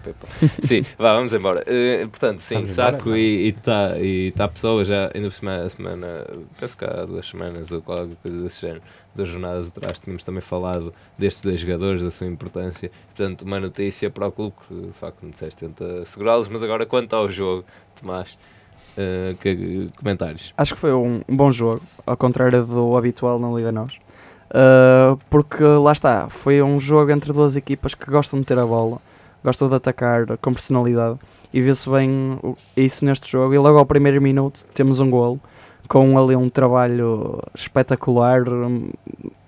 [0.63, 3.17] sim, vá, vamos embora Eh, portanto, sim, Vamos embora, saco não.
[3.17, 6.27] e está e tá a pessoa já ainda por cima a semana
[6.59, 8.81] penso que há duas semanas ou qualquer coisa desse género
[9.15, 14.09] duas jornadas atrás tínhamos também falado destes dois jogadores, da sua importância portanto uma notícia
[14.09, 17.65] para o clube que de facto como disseste tenta segurá-los mas agora quanto ao jogo
[17.99, 18.37] Tomás
[18.97, 23.49] eh, que, comentários Acho que foi um, um bom jogo, ao contrário do habitual na
[23.51, 23.99] Liga Nós.
[24.49, 28.65] Uh, porque lá está, foi um jogo entre duas equipas que gostam de ter a
[28.65, 28.97] bola,
[29.43, 31.19] gostam de atacar com personalidade
[31.53, 32.39] e vê-se bem
[32.75, 33.53] isso neste jogo.
[33.53, 35.39] E logo ao primeiro minuto temos um golo
[35.87, 38.91] com ali um trabalho espetacular, um,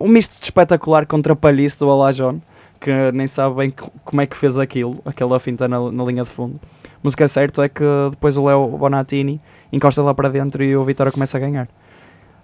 [0.01, 2.39] misto de espetacular contra palhice do Alajon,
[2.79, 6.23] que nem sabe bem co- como é que fez aquilo, aquela finta na, na linha
[6.23, 6.59] de fundo.
[7.03, 9.41] Mas o que é certo é que depois o Léo Bonatini
[9.73, 11.67] encosta lá para dentro e o Vitória começa a ganhar.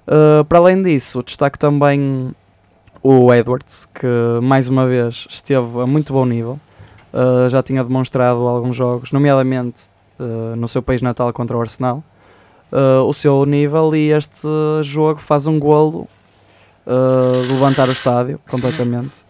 [0.07, 2.33] Uh, para além disso, destaco também
[3.03, 4.07] o Edwards, que
[4.41, 6.59] mais uma vez esteve a muito bom nível.
[7.13, 12.03] Uh, já tinha demonstrado alguns jogos, nomeadamente uh, no seu país natal contra o Arsenal,
[12.71, 14.47] uh, o seu nível e este
[14.83, 16.07] jogo faz um golo
[17.49, 19.25] levantar o estádio completamente.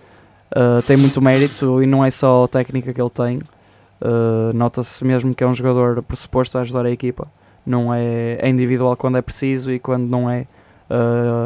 [0.86, 3.40] Tem muito mérito e não é só a técnica que ele tem.
[4.54, 7.28] Nota-se mesmo que é um jogador pressuposto a ajudar a equipa.
[7.66, 10.46] Não é, é individual quando é preciso e quando não é,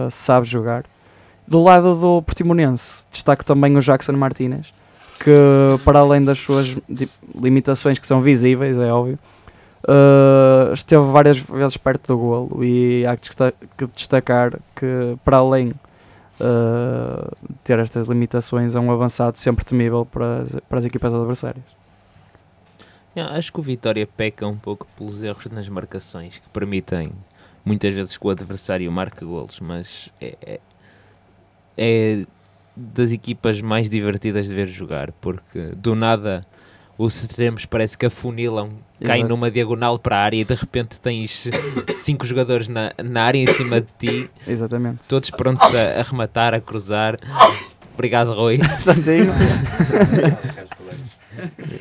[0.10, 0.84] sabe jogar.
[1.52, 4.74] Do lado do Portimonense, destaco também o Jackson Martínez,
[5.20, 5.30] que
[5.84, 6.78] para além das suas
[7.36, 9.20] limitações que são visíveis, é óbvio,
[9.84, 15.36] uh, esteve várias vezes perto do golo e há que desta- que destacar que para
[15.36, 15.74] além
[16.40, 17.36] uh,
[17.66, 21.66] ter estas limitações é um avançado sempre temível para as, para as equipas adversárias.
[23.14, 27.12] Acho que o Vitória peca um pouco pelos erros nas marcações que permitem
[27.66, 30.60] muitas vezes que o adversário marque golos, mas é, é,
[31.78, 32.26] é
[32.76, 36.46] das equipas mais divertidas de ver jogar, porque do nada
[36.98, 38.70] os extremos parece que afunilam,
[39.04, 39.36] caem Exato.
[39.36, 41.50] numa diagonal para a área e de repente tens
[42.04, 45.00] cinco jogadores na, na área em cima de ti, Exatamente.
[45.08, 47.18] todos prontos a, a rematar, a cruzar.
[47.94, 48.60] Obrigado, Rui.
[48.80, 49.34] Santinho.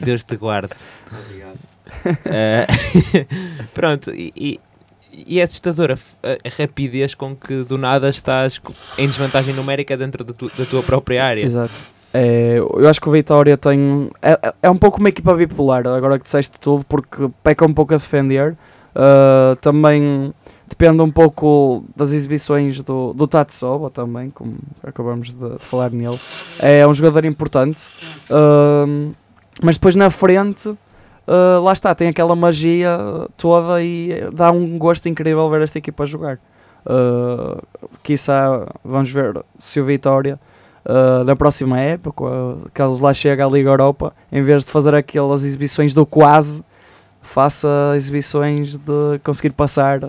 [0.01, 0.73] Deus te guarde.
[1.25, 1.59] Obrigado.
[2.25, 2.67] Eh,
[3.75, 4.61] pronto, e, e-
[5.27, 8.61] e é assustadora a, a rapidez com que do nada estás
[8.99, 11.43] em desvantagem numérica dentro da, tu- da tua própria área.
[11.43, 11.73] Exato.
[12.13, 14.11] É, eu acho que o Vitória tem.
[14.21, 17.73] É, é- é um pouco uma equipa bipolar, agora que disseste tudo, porque peca um
[17.73, 18.57] pouco a defender.
[18.95, 20.35] ah, também
[20.69, 26.19] depende um pouco das exibições do, do Tatsoba também, como acabamos de, falar nele.
[26.59, 27.89] É um jogador importante,
[28.29, 28.85] ah,
[29.63, 30.75] mas depois na frente.
[31.31, 32.99] Ah, lá está, tem aquela magia
[33.37, 36.41] toda e dá um gosto incrível ver esta equipa jogar.
[36.85, 37.63] Uh,
[38.03, 40.41] quiçá vamos ver se o Vitória
[40.87, 44.95] uh, na próxima época, uh, caso lá chegue à Liga Europa, em vez de fazer
[44.95, 46.65] aquelas exibições do quase,
[47.21, 50.01] faça exibições de conseguir passar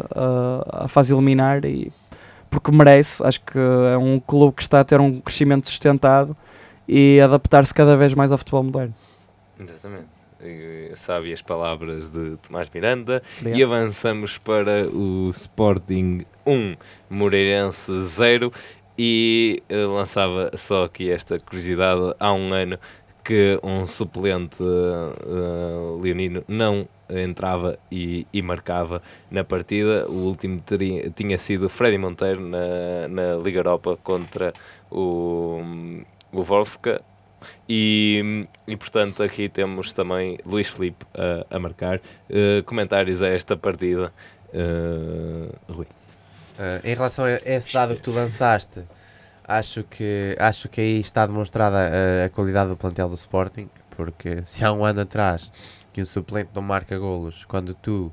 [0.72, 1.92] a fase eliminar e
[2.50, 6.36] porque merece, acho que é um clube que está a ter um crescimento sustentado
[6.88, 8.96] e adaptar-se cada vez mais ao futebol moderno.
[9.60, 10.21] Exatamente.
[10.44, 13.22] E, Sabe as palavras de Tomás Miranda.
[13.58, 16.76] E avançamos para o Sporting 1,
[17.10, 18.52] Moreirense 0.
[18.98, 22.78] E eh, lançava só aqui esta curiosidade: há um ano
[23.24, 30.06] que um suplente eh, leonino não entrava e, e marcava na partida.
[30.10, 34.52] O último teria- tinha sido Freddy Monteiro na, na Liga Europa contra
[34.90, 35.62] o,
[36.32, 37.02] o Wolfska.
[37.68, 42.00] E, e portanto aqui temos também Luís Filipe a, a marcar.
[42.30, 44.12] Eh, comentários a esta partida,
[44.54, 45.86] Eh, Rui.
[46.60, 48.84] Uh, em relação a esse dado que tu lançaste,
[49.48, 54.44] acho que, acho que aí está demonstrada a, a qualidade do plantel do Sporting, porque
[54.46, 55.50] se há um ano atrás
[55.94, 58.12] que um suplente não marca golos, quando tu,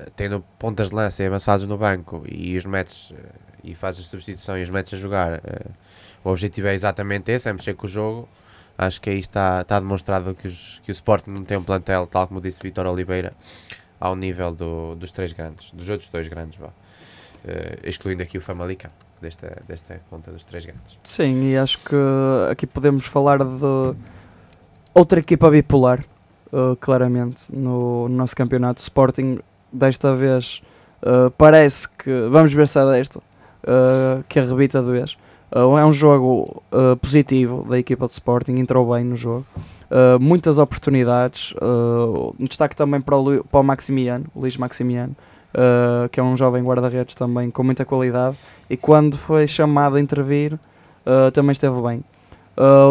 [0.00, 3.16] uh, tendo pontas de lança e avançados no banco e os metes uh,
[3.64, 5.70] e fazes a substituição e os metes a jogar, uh,
[6.22, 8.28] o objetivo é exatamente esse, é mexer com o jogo.
[8.76, 12.06] Acho que aí está, está demonstrado que, os, que o Sporting não tem um plantel,
[12.06, 13.32] tal como disse Vitor Oliveira,
[14.00, 16.58] ao nível do- dos três grandes, dos outros dois grandes.
[16.58, 16.70] Vá.
[17.46, 20.98] eh, excluindo aqui o Famalicão desta, desta conta dos três grandes.
[21.04, 21.94] Sim, e acho que
[22.50, 23.94] aqui podemos falar de
[24.92, 26.04] outra equipa bipolar,
[26.52, 28.80] uh, claramente, no, no nosso campeonato.
[28.80, 29.38] Sporting,
[29.72, 30.62] desta vez,
[31.02, 32.28] uh, parece que.
[32.28, 33.20] Vamos ver se é desta,
[33.64, 35.16] uh, que arrebita de vez.
[35.54, 39.46] Uh, é um jogo uh, positivo da equipa de Sporting, entrou bem no jogo.
[39.90, 41.54] Uh, muitas oportunidades.
[42.40, 45.14] Destaque também para o, para o Maximiano, o Luís Maximiano,
[46.10, 48.36] que é um jovem guarda-redes também com muita qualidade.
[48.68, 50.58] E quando foi chamado a intervir,
[51.32, 52.02] também esteve bem.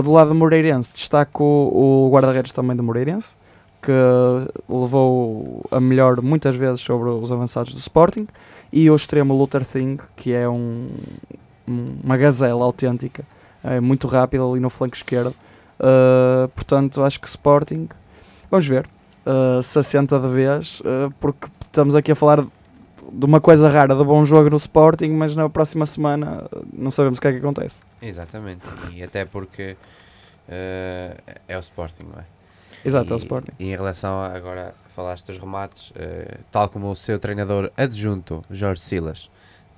[0.02, 3.36] Do lado do Moreirense, destaco o, o guarda-redes também do Moreirense,
[3.82, 3.92] que
[4.70, 8.28] levou a melhor muitas vezes sobre os avançados do Sporting.
[8.76, 10.90] E o extremo Luther Thing, que é um,
[11.68, 13.24] um- uma gazela autêntica,
[13.64, 15.34] é muito rápido ali no flanco esquerdo.
[15.80, 17.88] Uh, portanto, acho que Sporting,
[18.50, 18.88] vamos ver,
[19.28, 22.42] uh, se assenta de vez, uh, porque estamos aqui a falar
[23.12, 26.90] de uma coisa rara, de bom jogo no Sporting, mas na próxima semana uh, não
[26.90, 27.82] sabemos o que é que acontece.
[28.02, 28.62] Exatamente,
[28.94, 29.76] e até porque
[30.50, 31.16] eh,
[31.48, 32.26] é o Sporting, não é?
[32.86, 33.52] Exato, é o E- Sporting.
[33.60, 38.82] E em relação agora, falaste dos remates, eh, tal como o seu treinador adjunto, Jorge
[38.82, 39.30] Silas,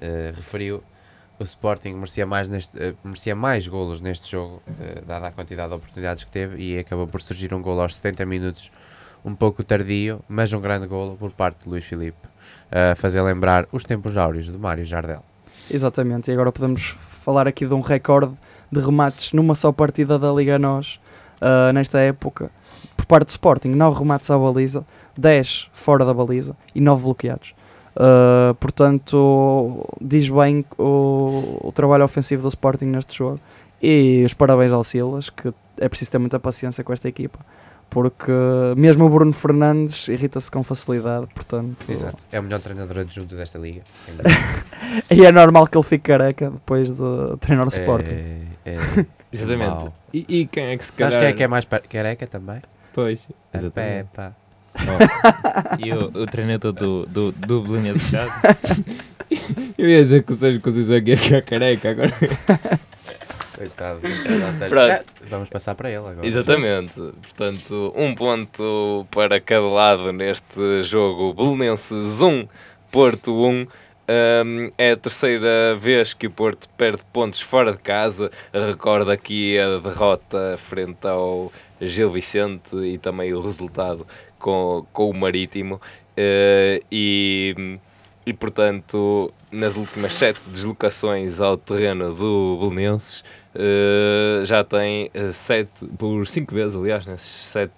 [0.01, 0.83] eh, referiu,
[1.39, 4.61] o Sporting merecia mais, neste, eh, merecia mais golos neste jogo,
[5.05, 8.25] dada a quantidade de oportunidades que teve, e acabou por surgir um golo aos 70
[8.25, 8.71] minutos,
[9.23, 12.27] um pouco tardio, mas um grande golo por parte de Luís Filipe,
[12.71, 15.23] a fazer lembrar os tempos áureos de Mário Jardel.
[15.69, 18.33] Exatamente, e agora podemos falar aqui de um recorde
[18.71, 20.99] de remates numa só partida da Liga Nós,
[21.41, 22.51] uh, nesta época,
[22.95, 24.85] por parte do Sporting, 9 remates à baliza,
[25.17, 27.53] 10 fora da baliza e 9 bloqueados.
[27.95, 33.39] Uh, portanto, diz bem o, o trabalho ofensivo do Sporting neste jogo.
[33.81, 37.39] E os parabéns ao Silas, que é preciso ter muita paciência com esta equipa,
[37.89, 38.31] porque
[38.75, 41.27] mesmo o Bruno Fernandes irrita-se com facilidade.
[41.33, 42.25] Portanto, Exato.
[42.31, 44.35] É o melhor treinador adjunto desta liga, sem dúvida.
[45.11, 48.11] e é normal que ele fique careca depois de treinar o Sporting.
[48.11, 48.77] É, é,
[49.31, 49.91] Exatamente.
[50.13, 51.19] E, e quem é que se Sabes calhar...
[51.19, 52.61] quem é que é mais careca também?
[52.93, 53.19] Pois,
[53.53, 54.09] A exatamente.
[55.79, 58.31] E o, o treinador do, do, do Belinha de Chado.
[59.77, 62.13] Eu ia dizer que o Sérgio Conceição aqui ia ficar careca agora.
[63.55, 64.01] Coitado.
[64.05, 66.25] É, vamos passar para ele agora.
[66.25, 66.93] Exatamente.
[66.93, 71.33] Portanto, um ponto para cada lado neste jogo.
[71.33, 72.47] Belenenses 1,
[72.91, 73.67] Porto 1.
[74.07, 78.29] Um, é a terceira vez que o Porto perde pontos fora de casa.
[78.53, 84.05] Recordo aqui a derrota frente ao Gil Vicente e também o resultado
[84.39, 85.75] com, com o Marítimo.
[86.17, 87.77] Uh, e,
[88.25, 95.85] e portanto, nas últimas sete deslocações ao terreno do Belenenses, uh, já tem uh, sete,
[95.97, 97.73] por cinco vezes, aliás, nesses sete,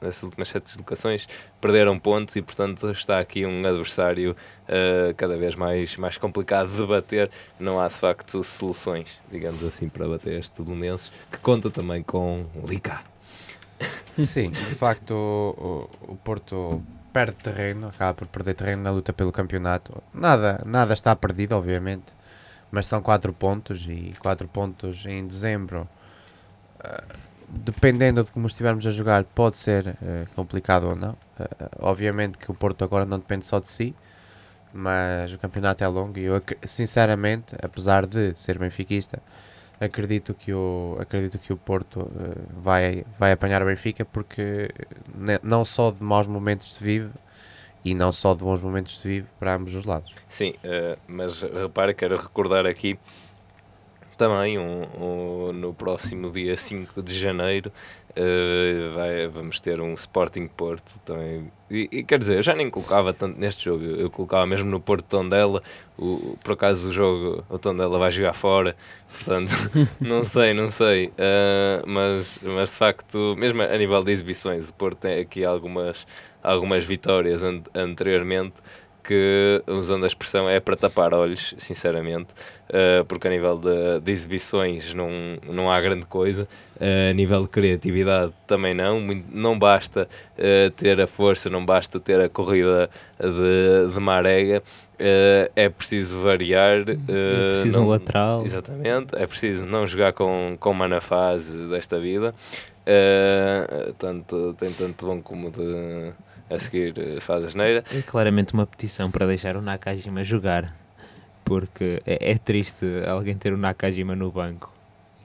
[0.00, 1.26] nessas últimas sete deslocações,
[1.60, 4.36] perderam pontos e, portanto, está aqui um adversário
[4.68, 7.30] uh, cada vez mais, mais complicado de bater.
[7.58, 12.46] Não há, de facto, soluções, digamos assim, para bater este Belenenses, que conta também com
[12.54, 13.11] o.
[14.18, 19.32] Sim, de facto o, o- Porto perde terreno, acaba por perder terreno na luta pelo
[19.32, 20.02] campeonato.
[20.14, 22.06] Nada, nada está perdido, obviamente,
[22.70, 25.88] mas são 4 pontos e 4 pontos em dezembro,
[26.80, 27.02] ah,
[27.48, 31.16] dependendo de como estivermos a jogar, pode ser eh, complicado ou não.
[31.38, 31.46] Ah,
[31.80, 33.94] obviamente que o Porto agora não depende só de si,
[34.72, 39.20] mas o campeonato é longo e eu sinceramente, apesar de ser benfiquista,
[39.84, 44.70] acredito que o acredito que o Porto eh, vai vai apanhar o Benfica porque
[45.14, 47.10] ne- não só de maus momentos se vive
[47.84, 50.12] e não só de bons momentos se vive para ambos os lados.
[50.28, 52.98] Sim, eh, mas repara, quero recordar aqui
[54.22, 54.82] também um,
[55.48, 57.72] um- no próximo dia 5 de janeiro
[58.14, 61.50] eh, vai- vamos ter um Sporting Porto também.
[61.70, 64.78] E, e quer dizer, eu já nem colocava tanto neste jogo, eu colocava mesmo no
[64.80, 65.62] Porto Tondela.
[65.98, 68.76] O, por acaso o jogo, o Tondela vai jogar fora,
[69.08, 69.50] portanto,
[70.00, 71.10] não sei, não sei.
[71.18, 76.06] Eh, mas, mas de facto, mesmo a nível de exibições, o Porto tem aqui algumas,
[76.42, 78.54] algumas vitórias an- anteriormente
[79.02, 82.28] que, usando a expressão, é para tapar olhos, sinceramente,
[82.70, 85.10] uh, porque a nível de, de exibições não,
[85.44, 86.42] não há grande coisa,
[86.76, 91.64] uh, a nível de criatividade também não, muito- não basta uh, ter a força, não
[91.64, 92.88] basta ter a corrida
[93.18, 94.62] de, de marega,
[95.56, 96.84] é preciso variar.
[96.88, 98.44] É uh, preciso não- um lateral.
[98.44, 102.32] Exatamente, é preciso não jogar com, com uma na fase desta vida,
[103.98, 106.12] tanto, tem tanto bom como de
[106.54, 107.84] a seguir uh, faz a asneira.
[107.92, 110.74] É claramente uma petição para deixar o Nakajima jogar.
[111.44, 114.72] Porque é, é triste alguém ter o Nakajima no banco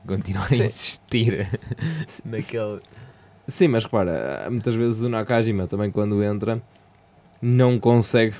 [0.03, 0.63] e continuar a Sim.
[0.63, 1.47] insistir
[2.25, 2.79] naquele.
[3.47, 6.61] Sim, mas repara, muitas vezes o Nakajima também quando entra
[7.41, 8.33] não consegue.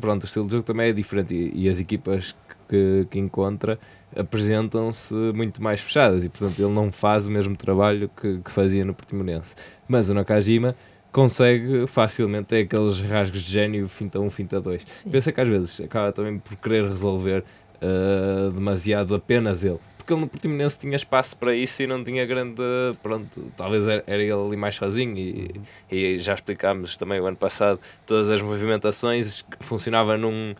[0.00, 2.34] Pronto, o estilo de jogo também é diferente e, e as equipas
[2.68, 3.78] que, que encontra
[4.16, 8.84] apresentam-se muito mais fechadas e, portanto, ele não faz o mesmo trabalho que, que fazia
[8.84, 9.54] no Portimonense.
[9.88, 10.74] Mas o Nakajima
[11.12, 14.86] consegue facilmente ter aqueles rasgos de gênio, finta 1, finta 2.
[14.90, 15.10] Sim.
[15.10, 17.44] Pensa que às vezes acaba também por querer resolver
[17.82, 19.78] uh, demasiado apenas ele.
[19.96, 22.62] Porque ele no Portimonense tinha espaço para isso e não tinha grande.
[23.02, 25.16] Pronto, talvez era, era ele ali mais sozinho.
[25.16, 30.54] E, e já explicámos também o ano passado todas as movimentações que funcionava num,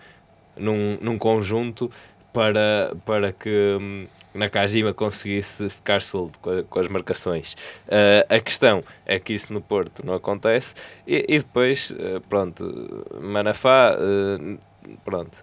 [0.56, 1.90] num, num conjunto
[2.32, 7.54] para, para que hum, Nakajima conseguisse ficar solto com, com as marcações.
[7.86, 10.74] Uh, a questão é que isso no Porto não acontece
[11.06, 14.58] e, e depois, uh, pronto, Manafá, uh,
[15.04, 15.36] pronto,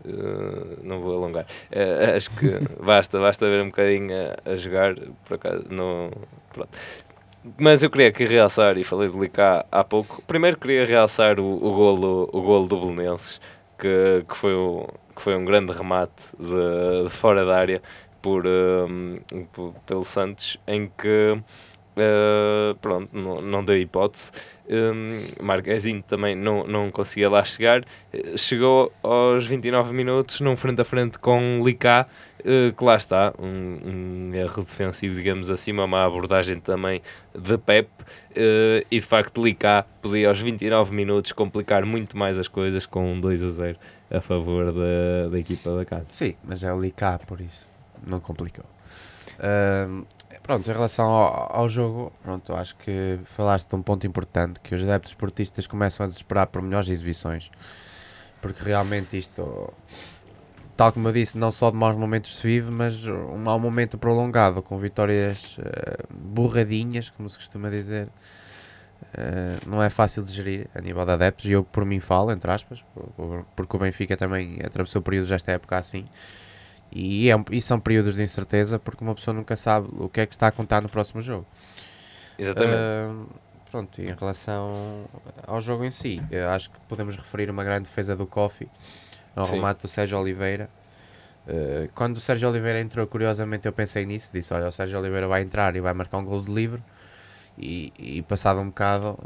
[0.84, 1.46] não vou alongar.
[2.16, 2.50] Acho que
[2.84, 4.96] basta, basta ver um bocadinho a, a jogar,
[5.26, 6.12] por acaso, não,
[6.52, 6.70] pronto.
[7.58, 11.56] Mas eu queria aqui realçar, e falei de Licá há pouco, primeiro queria realçar o,
[11.56, 13.40] o, golo, o golo do Belenenses,
[13.78, 17.82] que, que, foi o, que foi um grande remate de, de fora da área
[18.22, 21.38] por, um, p- pelo Santos, em que
[21.98, 24.32] uh, pronto, não, não deu hipótese.
[24.70, 27.86] Um, Marquezinho também não, não conseguia lá chegar.
[28.36, 32.06] Chegou aos 29 minutos num frente a frente com Licá,
[32.44, 33.78] eh, que lá está, um,
[34.30, 37.02] um erro defensivo, digamos assim, uma má abordagem também
[37.34, 37.88] de Pep.
[38.36, 43.14] eh, e de facto, Licá podia aos 29 minutos complicar muito mais as coisas com
[43.14, 43.78] um 2 a 0
[44.12, 46.08] a favor da, da equipa da casa.
[46.12, 47.66] Sim, mas é o Licá, por isso.
[48.06, 48.66] Não complicou.
[49.40, 50.04] Ahm,
[50.44, 54.74] pronto, em relação ao, ao jogo, pronto, acho que falaste de um ponto importante, que
[54.76, 57.50] os adeptos esportistas começam a desesperar por melhores exibições.
[58.42, 59.74] Porque realmente isto,
[60.76, 63.98] tal como eu disse, não só de maus momentos se vive, mas um mau momento
[63.98, 68.10] prolongado, com vitórias eh, borradinhas, como se costuma dizer.
[69.14, 72.32] Eh, não é fácil de gerir a nível de adeptos, e eu por mim falo,
[72.32, 76.06] entre aspas, por- por- porque o Benfica também atravessou períodos desta época assim.
[76.92, 80.26] E, é e são períodos de incerteza porque uma pessoa nunca sabe o que é
[80.26, 81.46] que está a contar no próximo jogo.
[82.38, 82.76] Exatamente.
[82.76, 83.26] Ah,
[83.70, 85.06] pronto, em relação
[85.46, 86.22] ao jogo em si,
[86.54, 88.70] acho que podemos referir uma grande defesa do Kofi
[89.36, 89.54] ao Sim.
[89.54, 90.70] remate do Sérgio Oliveira.
[91.48, 95.28] Ah, quando o Sérgio Oliveira entrou, curiosamente eu pensei nisso, disse, olha, o Sérgio Oliveira
[95.28, 96.82] vai entrar e vai marcar um gol de livre
[97.58, 99.18] e, e passado um bocado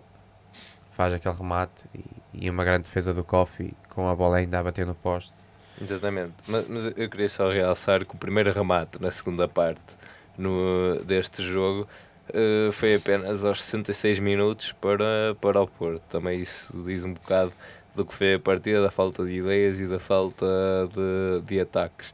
[0.91, 4.63] faz aquele remate e, e uma grande defesa do Kofi com a bola ainda a
[4.63, 5.33] bater no poste.
[5.81, 9.95] Exatamente, mas, mas eu queria só realçar que o primeiro remate na segunda parte
[10.37, 11.87] no, deste jogo
[12.33, 16.01] eh, foi apenas aos 66 minutos para, para o Porto.
[16.09, 17.51] Também isso diz um bocado
[17.95, 20.45] do que foi a partida, da falta de ideias e da falta
[20.93, 22.13] de, de ataques.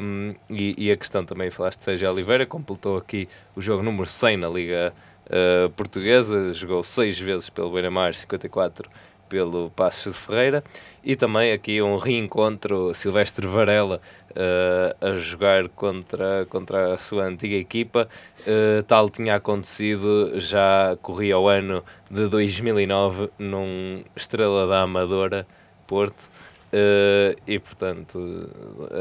[0.00, 4.06] Um, e, e a questão também, falaste de Sérgio Oliveira, completou aqui o jogo número
[4.06, 4.92] 100 na Liga
[5.28, 8.88] eh, Portuguesa, jogou 6 vezes pelo Beira-Mar, 54
[9.28, 10.64] pelo Passos de Ferreira
[11.04, 14.00] e também aqui um reencontro Silvestre Varela
[14.34, 18.08] eh, a jogar contra, contra a sua antiga equipa.
[18.46, 25.46] Eh, tal tinha acontecido, já corria o ano de 2009 num Estrela da Amadora,
[25.86, 26.28] Porto.
[26.72, 28.50] Eh, e portanto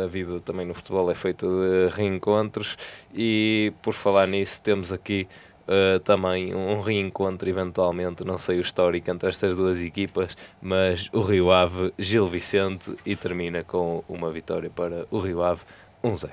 [0.03, 2.77] a vida também no futebol é feita de reencontros
[3.13, 5.27] e por falar nisso temos aqui
[5.67, 11.21] Uh, também um reencontro eventualmente, não sei o histórico entre estas duas equipas, mas o
[11.21, 15.61] Rio Ave, Gil Vicente e termina com uma vitória para o Rio Ave
[16.03, 16.29] 1-0.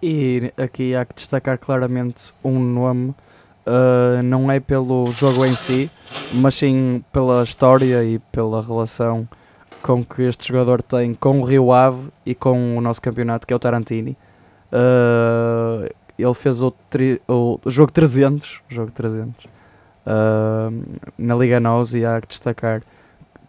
[0.00, 5.90] E aqui há que destacar claramente um nome, uh, não é pelo jogo em si,
[6.32, 9.28] mas sim pela história e pela relação
[9.82, 13.52] com que este jogador tem com o Rio Ave e com o nosso campeonato, que
[13.52, 14.16] é o Tarantini.
[14.72, 19.48] Uh, ele fez o, tri- o jogo 300, o jogo 300 uh,
[21.18, 22.82] na Liga Nós e há que destacar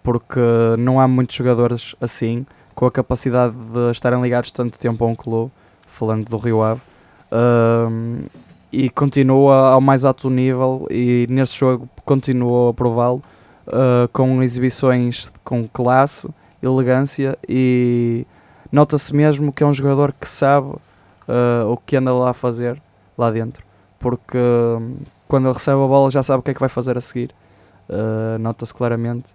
[0.04, 0.40] porque
[0.80, 5.16] não há muitos jogadores assim com a capacidade de estarem ligados tanto tempo a um
[5.16, 5.52] clube,
[5.88, 6.82] falando do Rio Ave,
[7.32, 8.22] um,
[8.72, 13.22] e continua ao mais alto nível e neste jogo continuou a prová-lo
[13.68, 16.30] uh, com exibições com classe,
[16.64, 18.26] elegância e
[18.72, 20.74] nota-se mesmo que é um jogador que sabe
[21.32, 22.82] uh, o que anda lá a fazer
[23.18, 23.64] lá dentro,
[23.98, 26.98] porque um, quando ele recebe a bola já sabe o que é que vai fazer
[26.98, 27.34] a seguir,
[27.90, 29.34] uh, nota-se claramente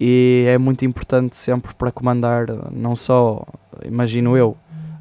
[0.00, 3.44] e é muito importante sempre para comandar não só,
[3.84, 4.56] imagino eu,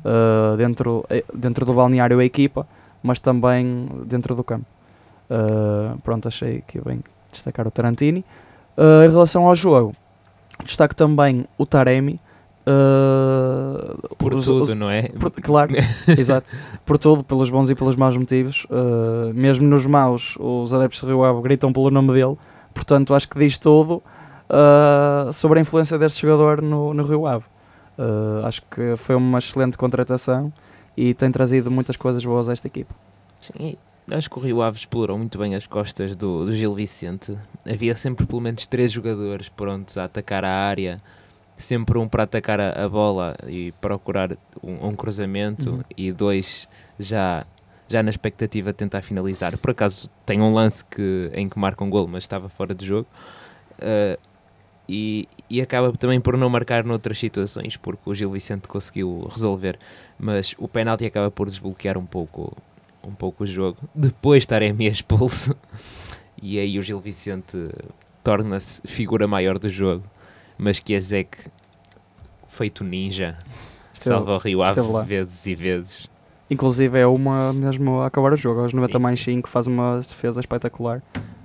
[0.06, 2.68] uh, dentro, dentro do balneário a equipa,
[3.02, 4.66] mas também dentro do campo.
[6.04, 8.26] Pronto, achei que bem destacar o Tarantini.
[8.78, 9.94] Em relação ao jogo,
[10.64, 12.18] destaco também o Taremi.
[12.68, 15.04] Uh, Por os- tudo, os- não é?
[15.10, 15.74] por- claro,
[16.18, 16.54] exato.
[16.86, 18.66] Por tudo, pelos bons e pelos maus motivos.
[18.70, 22.38] Uh, mesmo nos maus, os adeptos do Rio Ave gritam pelo nome dele.
[22.74, 24.02] Portanto, acho que diz tudo.
[24.50, 27.46] uh, sobre a influência deste jogador no, no Rio Ave.
[28.46, 30.54] Acho que foi uma excelente contratação
[30.96, 32.94] e tem trazido muitas coisas boas a esta equipa.
[33.42, 33.76] Sim,
[34.12, 37.36] acho que o Rio Ave explorou muito bem as costas do, do Gil Vicente.
[37.68, 41.02] Havia sempre pelo menos três jogadores prontos a atacar a área,
[41.58, 44.32] sempre um para atacar a, a bola e procurar
[44.64, 45.82] um, um cruzamento Uhum.
[45.98, 46.68] e dois
[47.00, 47.46] já
[47.90, 49.58] já na expectativa de tentar finalizar.
[49.58, 52.86] Por acaso tem um lance que, em que marca um gol, mas estava fora de
[52.86, 53.08] jogo.
[53.80, 54.20] Uh,
[54.90, 59.80] e, e acaba também por não marcar noutras situações, porque o Gil Vicente conseguiu resolver.
[60.20, 62.56] Mas o penalti acaba por desbloquear um pouco,
[63.02, 63.78] um pouco o jogo.
[63.96, 65.56] Depois Taremi é expulso.
[66.40, 67.58] E aí o Gil Vicente
[68.24, 70.04] torna-se figura maior do jogo.
[70.58, 71.38] Mas que é Zek,
[72.48, 73.38] feito ninja,
[73.94, 76.08] Esteve- salva o Rio Ave vezes e vezes.
[76.50, 79.26] Inclusive é uma mesmo a acabar o jogo, aos 90 Sim, mais sim.
[79.36, 81.02] 5, faz uma defesa espetacular.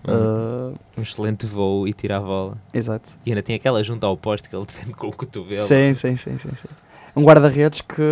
[0.06, 2.56] Um, Uh, um excelente voo e tira a bola.
[2.74, 3.12] exato.
[3.24, 5.60] E ainda tem aquela junta ao poste que ele defende com o cotovelo.
[5.60, 6.68] Sim, sim, sim, sim, sim.
[7.14, 8.02] Um guarda-redes que,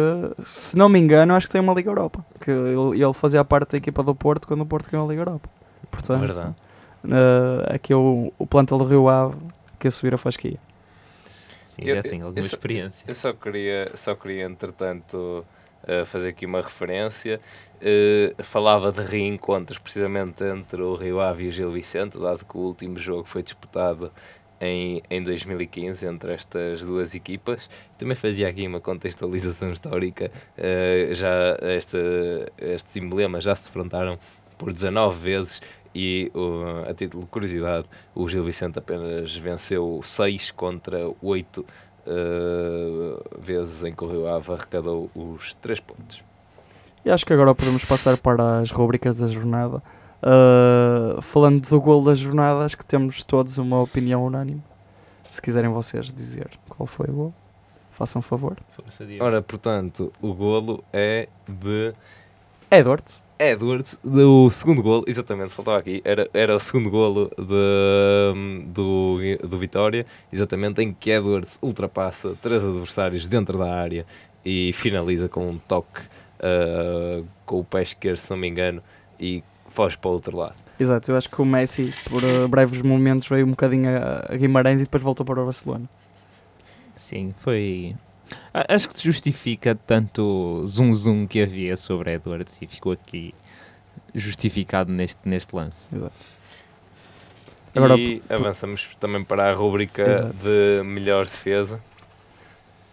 [0.43, 2.25] se não me engano, acho que tem uma Liga Europa.
[2.41, 5.23] Que ele, ele fazia parte da equipa do Porto quando o Porto ganhou a Liga
[5.23, 5.49] Europa.
[5.91, 6.55] Portanto, Verdade.
[7.05, 9.37] uh, aqui o, o plantel do Rio Ave
[9.79, 10.59] que a subir a fasquia.
[11.81, 13.05] Sim, Eu- já eu alguma só- experiência.
[13.09, 15.45] Eu só queria, só queria entretanto,
[15.87, 17.41] eh, fazer aqui uma referência.
[17.81, 22.57] Eh, falava de reencontros precisamente entre o Rio Ave e o Gil Vicente, dado que
[22.57, 24.13] o último jogo foi disputado
[24.61, 27.71] em, em 2015 entre estas duas equipas.
[27.99, 30.31] Também fazia aqui uma contextualização histórica.
[30.59, 31.97] eh, já esta,
[32.59, 34.19] estes emblemas já se defrontaram
[34.59, 35.63] por 19 vezes
[35.95, 41.65] e, o- a título de curiosidade, o Gil Vicente apenas venceu 6 contra 8
[42.07, 46.23] uh, vezes em que o Rio Ave arrecadou os 3 pontos.
[47.05, 49.83] E acho que agora podemos passar para as rubricas da jornada.
[50.23, 54.63] Uh, falando do gol da jornada, acho que temos todos uma opinião unânime.
[55.31, 57.35] Se quiserem vocês dizer qual foi o gol,
[57.93, 58.59] façam favor.
[59.23, 61.93] Ora, portanto, o golo é de
[62.71, 63.25] Edwards.
[63.41, 69.19] Edwards, do segundo golo, exatamente, faltava aqui, era, era o segundo golo de, do,
[69.49, 74.05] do Vitória, exatamente, em que Edwards ultrapassa três adversários dentro da área
[74.45, 76.03] e finaliza com um toque
[76.41, 78.83] uh, com o pé esquerdo, se não me engano,
[79.19, 80.57] e foge para o outro lado.
[80.79, 84.37] Exato, eu acho que o Messi, por uh, breves momentos, veio um bocadinho a, a
[84.37, 85.89] Guimarães e depois voltou para o Barcelona.
[86.95, 87.97] Sim, foi.
[88.53, 93.35] Acho que se justifica tanto o zoom zoom que havia sobre Edwards e ficou aqui
[94.15, 95.95] justificado neste, neste lance.
[95.95, 96.41] Exato.
[97.75, 100.35] Agora, e avançamos também para a rubrica Exato.
[100.35, 101.81] de melhor defesa.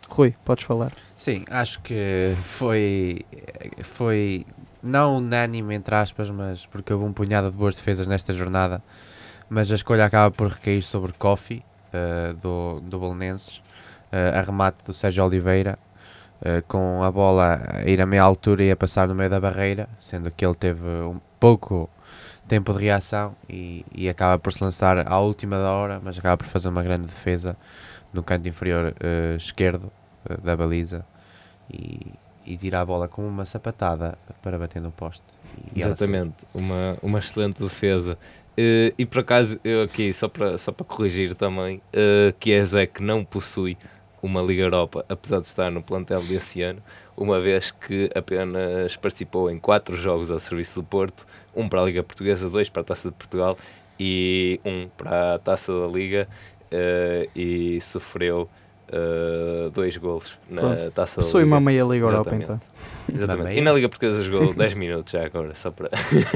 [0.09, 0.93] Rui, podes falar.
[1.15, 3.25] Sim, acho que foi,
[3.83, 4.45] foi
[4.81, 8.81] não unânime, entre aspas, mas porque houve um punhado de boas defesas nesta jornada.
[9.49, 13.61] Mas a escolha acaba por recair sobre Kofi, eh, do, do Belenenses,
[14.11, 15.77] eh, a remate do Sérgio Oliveira,
[16.41, 19.39] eh, com a bola a ir a meia altura e a passar no meio da
[19.39, 21.89] barreira, sendo que ele teve um pouco
[22.47, 26.37] tempo de reação e, e acaba por se lançar à última da hora, mas acaba
[26.37, 27.57] por fazer uma grande defesa
[28.13, 29.91] no canto inferior eh, esquerdo
[30.29, 31.05] eh, da baliza
[31.69, 31.99] e,
[32.45, 35.23] e tira a bola com uma sapatada para bater no poste.
[35.75, 38.17] Exatamente, uma, uma excelente defesa.
[38.55, 42.63] Eh, e por acaso, eu aqui, só para, só para corrigir também, uh, que a
[42.63, 43.77] Zé não possui
[44.27, 46.81] uma Liga Europa, apesar de estar no plantel desse ano,
[47.15, 51.25] uma vez que apenas participou em quatro jogos ao serviço do Porto,
[51.55, 53.57] um para a Liga Portuguesa, dois para a Taça de Portugal
[53.99, 56.27] e um para a Taça da Liga,
[56.69, 58.47] eh, e sofreu
[58.89, 60.91] eh, dois golos na Pronto.
[60.91, 61.55] Taça da Possui Liga.
[61.55, 62.43] uma meia Liga Europa, Exatamente.
[62.43, 62.61] então.
[63.15, 63.57] Exatamente.
[63.57, 65.89] E na Liga Portuguesa jogou 10 minutos já agora, só para.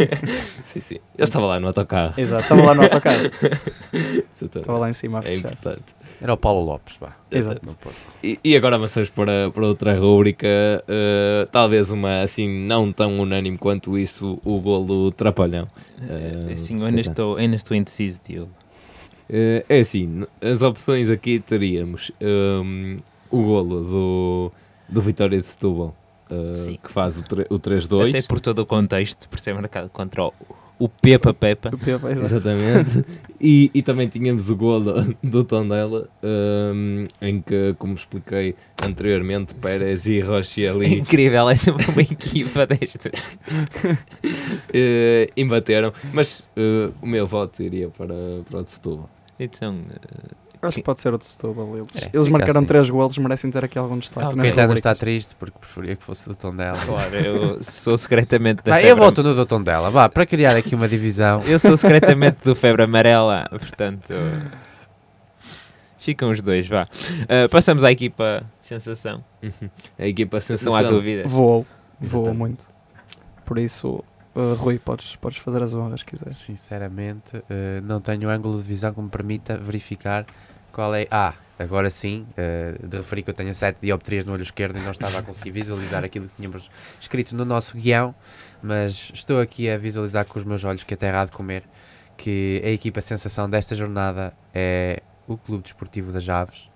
[0.66, 0.98] sim, sim.
[1.18, 2.14] Eu estava lá no autocarro.
[2.20, 3.22] Exato, estava lá no autocarro.
[4.42, 5.52] Estava lá em cima a É fechar.
[5.52, 5.96] importante.
[6.22, 7.16] Era o Paulo Lopes, vá.
[7.32, 7.76] Exato.
[8.24, 10.48] E, e agora avançamos para, para outra rúbrica,
[10.88, 15.68] eh, talvez uma assim não tão unânime quanto isso, o golo Trapalhão.
[16.08, 18.52] Eh, Sim, eu ainda estou, ainda estou indeciso, Diogo.
[19.28, 22.98] Eh, é assim, as opções aqui teríamos ehm,
[23.32, 24.52] o golo do,
[24.88, 25.96] do Vitória de Setúbal,
[26.54, 26.78] Sim.
[26.84, 28.28] que faz o, o Até 3-2.
[28.28, 30.34] por todo o contexto, por ser marcado contra o,
[30.82, 31.70] o Pepa Pepa.
[31.74, 32.12] O Pepa.
[32.12, 33.06] Exatamente.
[33.44, 38.54] E, e também tínhamos o golo do Tondela, ehm, em que, como expliquei
[38.86, 43.36] anteriormente, Pérez e Rochi É ali incrível, é sempre uma equipa destas.
[44.72, 48.14] eh, embateram, mas eh, o meu voto iria para,
[48.48, 49.10] para o de Setúbal.
[49.40, 51.76] Então, eh, Acho que pode ser o de Setúbal.
[51.76, 52.68] Eles, É, eles marcaram assim.
[52.68, 54.26] 3 golos, merecem ter aqui algum destaque.
[54.26, 54.42] Ah, ok.
[54.42, 54.78] Caetano rubricas.
[54.78, 56.78] está triste porque preferia que fosse do Tondela.
[56.86, 60.56] claro, eu sou secretamente da Vá, febre eu voto no do Tondela, vá, para criar
[60.56, 61.44] aqui uma divisão.
[61.46, 64.14] Eu sou secretamente do febre amarela, portanto.
[65.98, 66.84] Ficam os dois, vá.
[66.84, 69.24] Uh, passamos à equipa sensação.
[70.00, 70.76] A equipa sensação.
[70.76, 71.32] Há dúvidas.
[71.32, 71.66] Voou,
[72.00, 72.66] voou muito.
[73.46, 74.04] Por isso,
[74.36, 76.38] uh, Rui, podes, podes fazer as honras se quiseres.
[76.38, 80.26] Sinceramente, eh, não tenho ângulo de visão que me permita verificar
[80.72, 81.08] qual é.
[81.12, 84.82] Ah, agora sim, eh, de referir que eu tenho 7 dioptrias no olho esquerdo e
[84.82, 86.70] não estava a conseguir visualizar aquilo que tínhamos
[87.00, 88.16] escrito no nosso guião,
[88.62, 91.64] mas estou aqui a visualizar com os meus olhos que a terra há de comer
[92.18, 96.70] que a equipa sensação desta jornada é o Clube Desportivo das Aves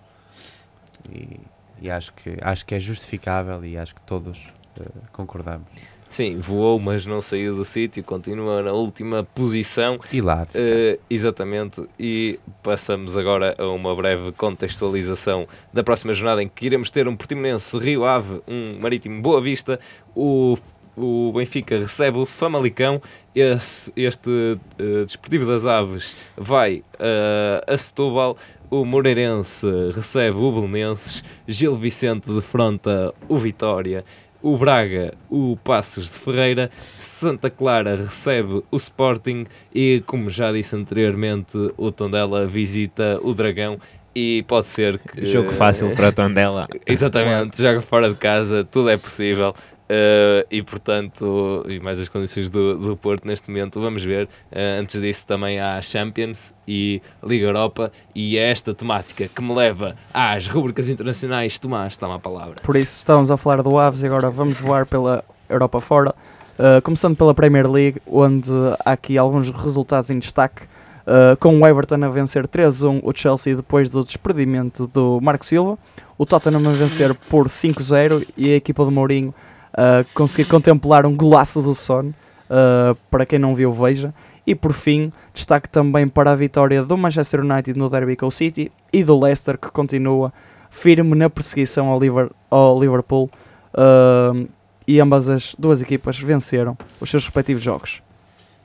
[1.07, 1.39] e,
[1.79, 5.67] e acho, que, acho que é justificável e acho que todos eh, concordamos.
[6.15, 9.99] Sim, voou, mas não saiu do sítio, continua na última posição.
[10.13, 10.47] E lá.
[10.55, 16.89] Eh, exatamente, e passamos agora a uma breve contextualização da próxima jornada em que iremos
[16.89, 19.77] ter um Portimonense Rio Ave, um Marítimo Boa Vista,
[20.15, 20.57] o,
[20.95, 23.01] o Benfica recebe o Famalicão,
[23.35, 28.37] esse, este eh, Desportivo das Aves vai eh, a Setúbal,
[28.71, 34.05] o Moreirense recebe o Belenenses, Gil Vicente defronta o Vitória,
[34.45, 40.75] o Braga, o Passos de Ferreira, Santa Clara recebe o Sporting e, como já disse
[40.75, 43.79] anteriormente, o Tondela visita o Dragão
[44.13, 45.25] e pode ser que...
[45.25, 46.67] Jogo fácil para o Tondela.
[46.85, 49.55] Exatamente, joga fora de casa, tudo é possível.
[49.87, 54.27] Eh, e portanto, e mais as condições do, do Porto neste momento, vamos ver.
[54.51, 59.53] Eh, antes disso, também há Champions e Liga Europa, e é esta temática que me
[59.53, 61.59] leva às rubricas internacionais.
[61.59, 62.55] Tomás, toma a palavra.
[62.63, 66.15] Por isso, estamos a falar do Aves e agora vamos voar pela Europa fora.
[66.57, 68.49] Uh, começando pela Premier League, onde
[68.85, 70.63] há aqui alguns resultados em destaque.
[71.05, 75.77] Uh, com o Everton a vencer 3-1 o Chelsea depois do despedimento do Marco Silva.
[76.17, 79.31] O Tottenham a vencer por 5-0 e a equipa do Mourinho
[79.75, 82.11] a conseguir contemplar um golaço do Son.
[82.47, 84.13] Uh, para quem não viu, veja.
[84.45, 88.31] E por fim, destaque também para a vitória do Manchester United no Derby com o
[88.31, 90.31] City e do Leicester, que continua
[90.69, 93.29] firme na perseguição ao, Liver- ao Liverpool.
[93.73, 94.47] Uh,
[94.87, 98.03] e ambas as duas equipas venceram os seus respectivos jogos.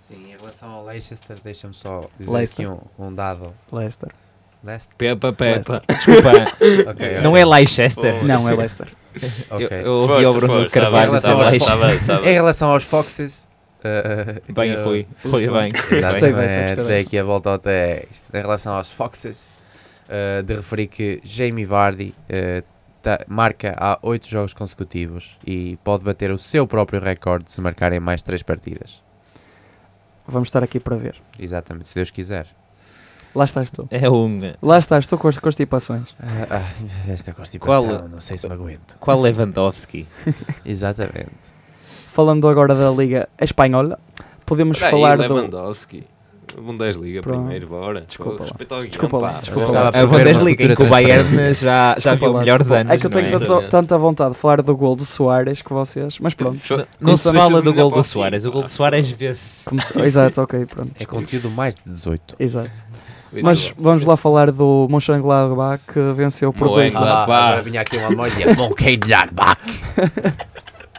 [0.06, 2.66] Sim, em relação ao Leicester, deixa-me só dizer Leicester.
[2.70, 3.52] aqui um, um dado.
[3.72, 4.10] Leicester.
[4.62, 4.94] Leicester?
[4.98, 5.82] Pepa, Pepa.
[5.88, 6.30] Desculpa,
[6.90, 8.18] Ok, não é Leicester.
[8.20, 8.26] Oh.
[8.26, 8.88] Não, é Leicester.
[9.50, 9.68] ok.
[9.70, 11.94] Eu, eu ouvi o Bruno força, Carvalho tá bem, dizer tá bem.
[11.94, 13.48] Está bem, está Em relação aos Foxes.
[13.82, 15.06] eh, Bem, eu- Rui.
[15.24, 15.72] Rui, bem.
[15.72, 18.34] Gostei dessa, dei aqui a volta ao texto.
[18.34, 19.52] Em relação aos Foxes,
[20.08, 22.62] eh, de referir que Jamie Vardy eh,
[23.02, 27.60] tá- marca há 8 jogos consecutivos e pode bater o seu próprio recorde de se
[27.60, 29.02] marcar em mais 3 partidas.
[30.26, 31.16] Vamos estar aqui para ver.
[31.38, 32.46] Exatamente, se Deus quiser.
[33.34, 33.86] Lá estás tu.
[33.90, 34.40] É um.
[34.60, 36.08] Lá estás tu com as constipações.
[36.20, 38.96] Ah, ah, esta constipação, Qual- não sei se me aguento.
[38.98, 40.06] Qual Lewandowski?
[40.64, 41.30] Exatamente.
[42.12, 43.98] Falando agora da Liga Espanhola,
[44.44, 45.34] podemos Espera falar aí, do.
[45.34, 46.04] Lewandowski.
[46.60, 47.38] Bundesliga Pronto.
[47.42, 48.00] primeiro, bora.
[48.00, 48.50] Desculpa lá.
[48.50, 49.88] Ao guião, Desculpa lá, desculpa lá.
[49.90, 52.80] A Bundesliga em que o Bayern já, já viu lá, melhores desculpa.
[52.80, 52.92] anos.
[52.92, 55.72] É que eu tenho não tanto- tanta vontade de falar do gol do Soares que
[55.72, 56.18] vocês.
[56.18, 56.58] Mas pronto.
[56.58, 58.44] Fo- Não se fala do gol do Soares.
[58.44, 59.70] O gol do Soares vê-se.
[60.04, 60.90] Exato, ok, pronto.
[60.98, 62.34] É conteúdo mais de 18.
[62.40, 62.70] Exato.
[63.42, 67.10] Mas vamos lá falar do Mönchengladbach que venceu por 2 Moenga.
[67.10, 67.38] a Ah, pá.
[67.48, 68.32] agora vinha aqui uma molha.
[68.56, 69.60] Mönchengladbach.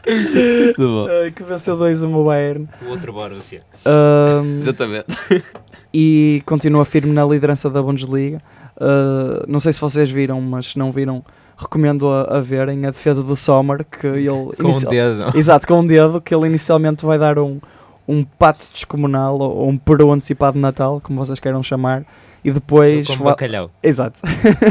[0.07, 1.07] Muito bom.
[1.07, 2.67] Ai, que venceu 2 1 o Bayern.
[2.85, 3.61] O outro Borussia.
[3.85, 5.05] Ahm, Exatamente.
[5.93, 8.41] e continua firme na liderança da Bundesliga.
[8.79, 11.23] Ah, não sei se vocês viram, mas se não viram,
[11.57, 15.37] recomendo a, a verem a defesa do Sommer, que ele Com um inicial- dedo.
[15.37, 17.59] Exato, com um dedo, que ele inicialmente vai dar um,
[18.07, 22.03] um pato descomunal ou, um peru antecipado de Natal, como vocês queiram chamar,
[22.43, 23.07] e depois.
[23.07, 23.69] Com va- bacalhau.
[23.83, 24.21] Exato.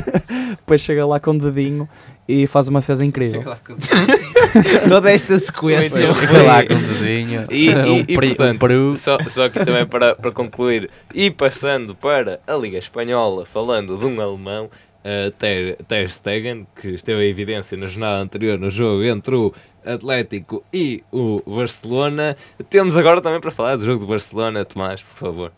[0.51, 1.89] depois chega lá com o dedinho
[2.29, 3.43] e faz uma defesa incrível.
[4.89, 6.13] Toda esta sequência.
[6.15, 7.47] Foi- Foi lá com o dedinho.
[7.51, 8.97] E, e, um, e, pri- um portanto, peru.
[8.97, 14.05] só, só aqui também para, para concluir, e passando para a Liga Espanhola, falando de
[14.07, 14.71] um alemão,
[15.05, 19.53] uh, Ter, Ter Stegen, que esteve em evidência na jornada anterior no jogo entre o
[19.85, 22.37] Atlético e o Barcelona.
[22.69, 25.53] Temos agora também para falar do jogo do Barcelona, Tomás, por favor.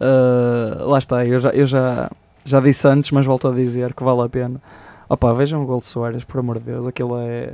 [0.00, 2.10] Ah, lá está, eu, já, eu já,
[2.44, 4.60] já disse antes, mas volto a dizer que vale a pena.
[5.08, 7.52] Opa, vejam o gol de Soares, por amor de Deus, aquilo é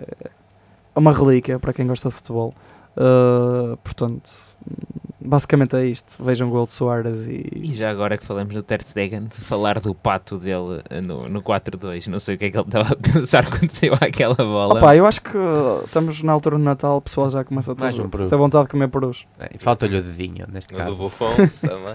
[0.95, 2.55] é uma relíquia para quem gosta de futebol.
[2.97, 4.31] Ah, portanto,
[5.21, 6.23] basicamente é isto.
[6.23, 7.73] Vejam o gol de Soares E e.
[7.73, 12.09] já agora que falamos do Ter Stegen, falar do pato dele eh, no, no 4-2,
[12.09, 14.75] não sei o que é que ele estava a pensar quando saiu aquela bola.
[14.79, 15.39] Opa, eu acho que
[15.85, 18.29] estamos na altura do Natal, o pessoal já começa a Mais um peru.
[18.29, 19.27] ter vontade de comer perus.
[19.39, 20.99] É, Falta-lhe o dedinho, neste O do caso.
[21.03, 21.95] Buffon também.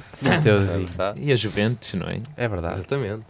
[1.17, 2.21] E a Juventus, não é?
[2.35, 2.75] É verdade.
[2.79, 3.25] Exatamente.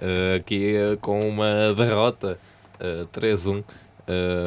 [0.00, 2.38] Uh, aqui uh, com uma derrota
[2.80, 3.64] uh, 3-1 uh,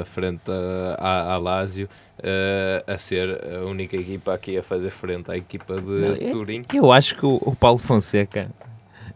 [0.06, 1.88] frente a- à, à Lazio,
[2.20, 6.32] uh, a ser a única equipa aqui a fazer frente à equipa de Não, é-
[6.32, 6.64] Turim.
[6.74, 8.47] Eu acho que o, o Paulo Fonseca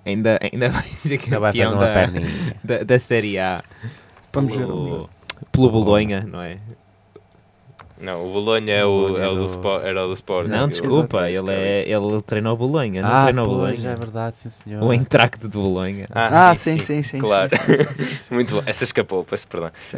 [0.06, 2.28] ainda, ainda vai ser Já vai fazer uma da, perninha.
[2.64, 3.64] da, da Série A
[4.34, 4.66] Vamos ver.
[4.66, 5.10] pelo,
[5.52, 6.58] pelo Bolonha, não é?
[8.00, 10.48] Não, o Bolonha é O Bolonha é o do do- era o do Sport.
[10.48, 13.90] Não, desculpa, ele, é, ele treinou o Bolonha, não Ah, treinou o Bolonha.
[13.90, 14.84] é verdade, sim senhor.
[14.84, 16.06] O Eintracht de Bolonha.
[16.12, 17.20] Ah, sim, sim, sim.
[17.20, 17.50] Claro.
[17.50, 18.34] sim, sim, sim, sim.
[18.36, 18.62] Muito bom.
[18.66, 19.72] Essa escapou, peço perdão.
[19.82, 19.98] Sim.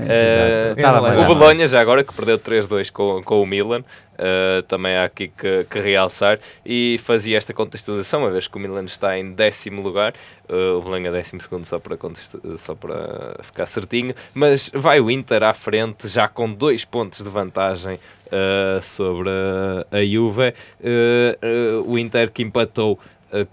[0.78, 3.84] Estava o Bolonha, já agora, que perdeu 3-2 com, com o Milan,
[4.20, 8.60] eh, também há aqui que, que realçar, e fazia esta contextualização, uma vez que o
[8.60, 10.14] Milan está em décimo lugar,
[10.50, 11.98] eh, o Bolonha décimo segundo, só para,
[12.58, 17.30] só para ficar certinho, mas vai o Inter à frente, já com dois pontos de
[17.30, 17.98] vantagem
[18.30, 19.30] eh, sobre
[19.90, 20.54] a Juve,
[21.86, 23.00] o Inter que empatou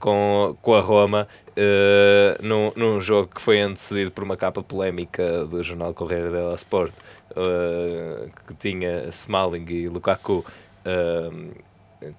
[0.01, 5.47] com, com a Roma, eh, num, num jogo que foi antecedido por uma capa polémica
[5.47, 6.93] do jornal Correio dello Sport,
[7.37, 10.45] eh, que tinha Smalling e Lukaku
[10.85, 11.31] eh,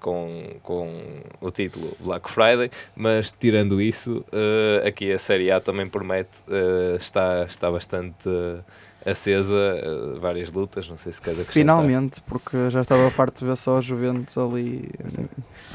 [0.00, 1.02] com, com
[1.40, 6.42] o título Black Friday, mas tirando isso, eh, aqui a Série A também promete,
[6.98, 8.28] está, está bastante
[9.06, 11.52] acesa, eh, várias lutas, não sei se queres acrescentar.
[11.62, 14.90] Finalmente, porque já estava farto de ver só a Juventus ali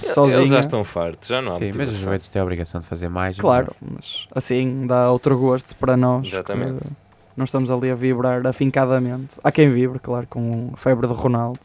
[0.02, 0.46] Eles sozinha.
[0.46, 2.02] já estão fartos, já não há Sim, mas os motivação.
[2.04, 3.38] Juventus têm a obrigação de fazer mais.
[3.40, 6.28] Claro, mas assim dá outro gosto para nós.
[6.28, 6.80] Exatamente.
[6.84, 6.90] que
[7.36, 9.38] Não estamos ali a vibrar afincadamente.
[9.44, 11.60] Há quem vibre, claro, com a febre de Ronaldo.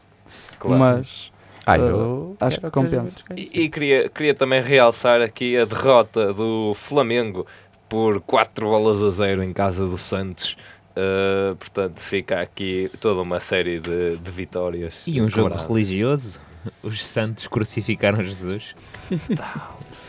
[0.59, 0.79] Claro.
[0.79, 1.31] Mas
[1.65, 3.17] Ah, eu acho que compensa.
[3.35, 7.45] E, e queria, queria também realçar aqui a derrota do Flamengo
[7.87, 10.55] por 4 bolas a 0 em casa do Santos.
[10.91, 15.03] Uh, portanto, fica aqui toda uma série de, de vitórias.
[15.07, 16.41] E um jogo religioso.
[16.83, 18.75] Os santos crucificaram Jesus.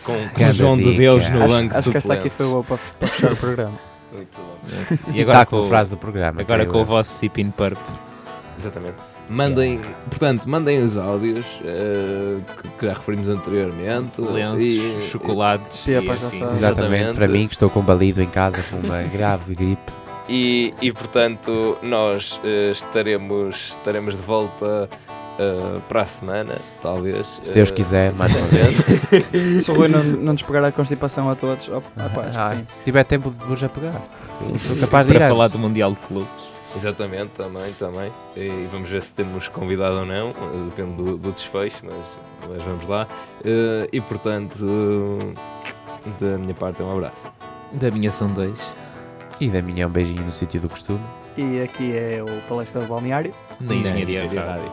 [0.05, 0.97] com, com Ganda João de.
[0.97, 3.37] Deus no acho, banco de acho que esta aqui foi boa para, para fechar o
[3.37, 3.90] programa.
[4.13, 5.13] Muito bom.
[5.13, 6.41] E E agora agora com, com a frase do programa.
[6.41, 7.79] agora que com o vosso Sipin Purp.
[8.59, 8.95] Exatamente.
[9.29, 14.21] Mandem, portanto, mandem os áudios uh, que, que já referimos anteriormente.
[14.21, 15.87] Lenços, E- chocolates.
[15.87, 16.21] E para afins.
[16.41, 16.55] caçar.
[16.55, 16.57] Exatamente,
[16.95, 17.15] Exatamente.
[17.15, 19.93] para mim que estou combalido em casa com uma grave gripe.
[20.29, 24.89] E, e, portanto, nós eh, estaremos, estaremos de volta
[25.43, 27.27] eh, para a semana, talvez.
[27.41, 29.65] Se Deus Eh, quiser, mais uma vez.
[29.65, 32.33] Se o Rui não, não nos pegar a constipação a todos, oh, ah, pá, acho
[32.33, 32.65] que Ah, sim.
[32.69, 34.01] se tiver tempo, vou-já pegar.
[34.47, 36.51] Eu sou capaz de ir Para falar do Mundial de Clubes.
[36.77, 38.13] Exatamente, também, também.
[38.37, 40.35] E vamos ver se temos convidado ou não, eh,
[40.77, 43.09] depende do, do desfecho, mas, mas vamos lá.
[43.93, 45.19] E portanto,
[46.21, 47.17] da minha parte, um abraço.
[47.73, 48.73] Da minha são dois.
[49.41, 51.01] E da minha um beijinho no sítio do costume.
[51.37, 53.33] E aqui é o Palestra de Balneário.
[53.61, 54.73] Na Engenharia Engenharia Rádio.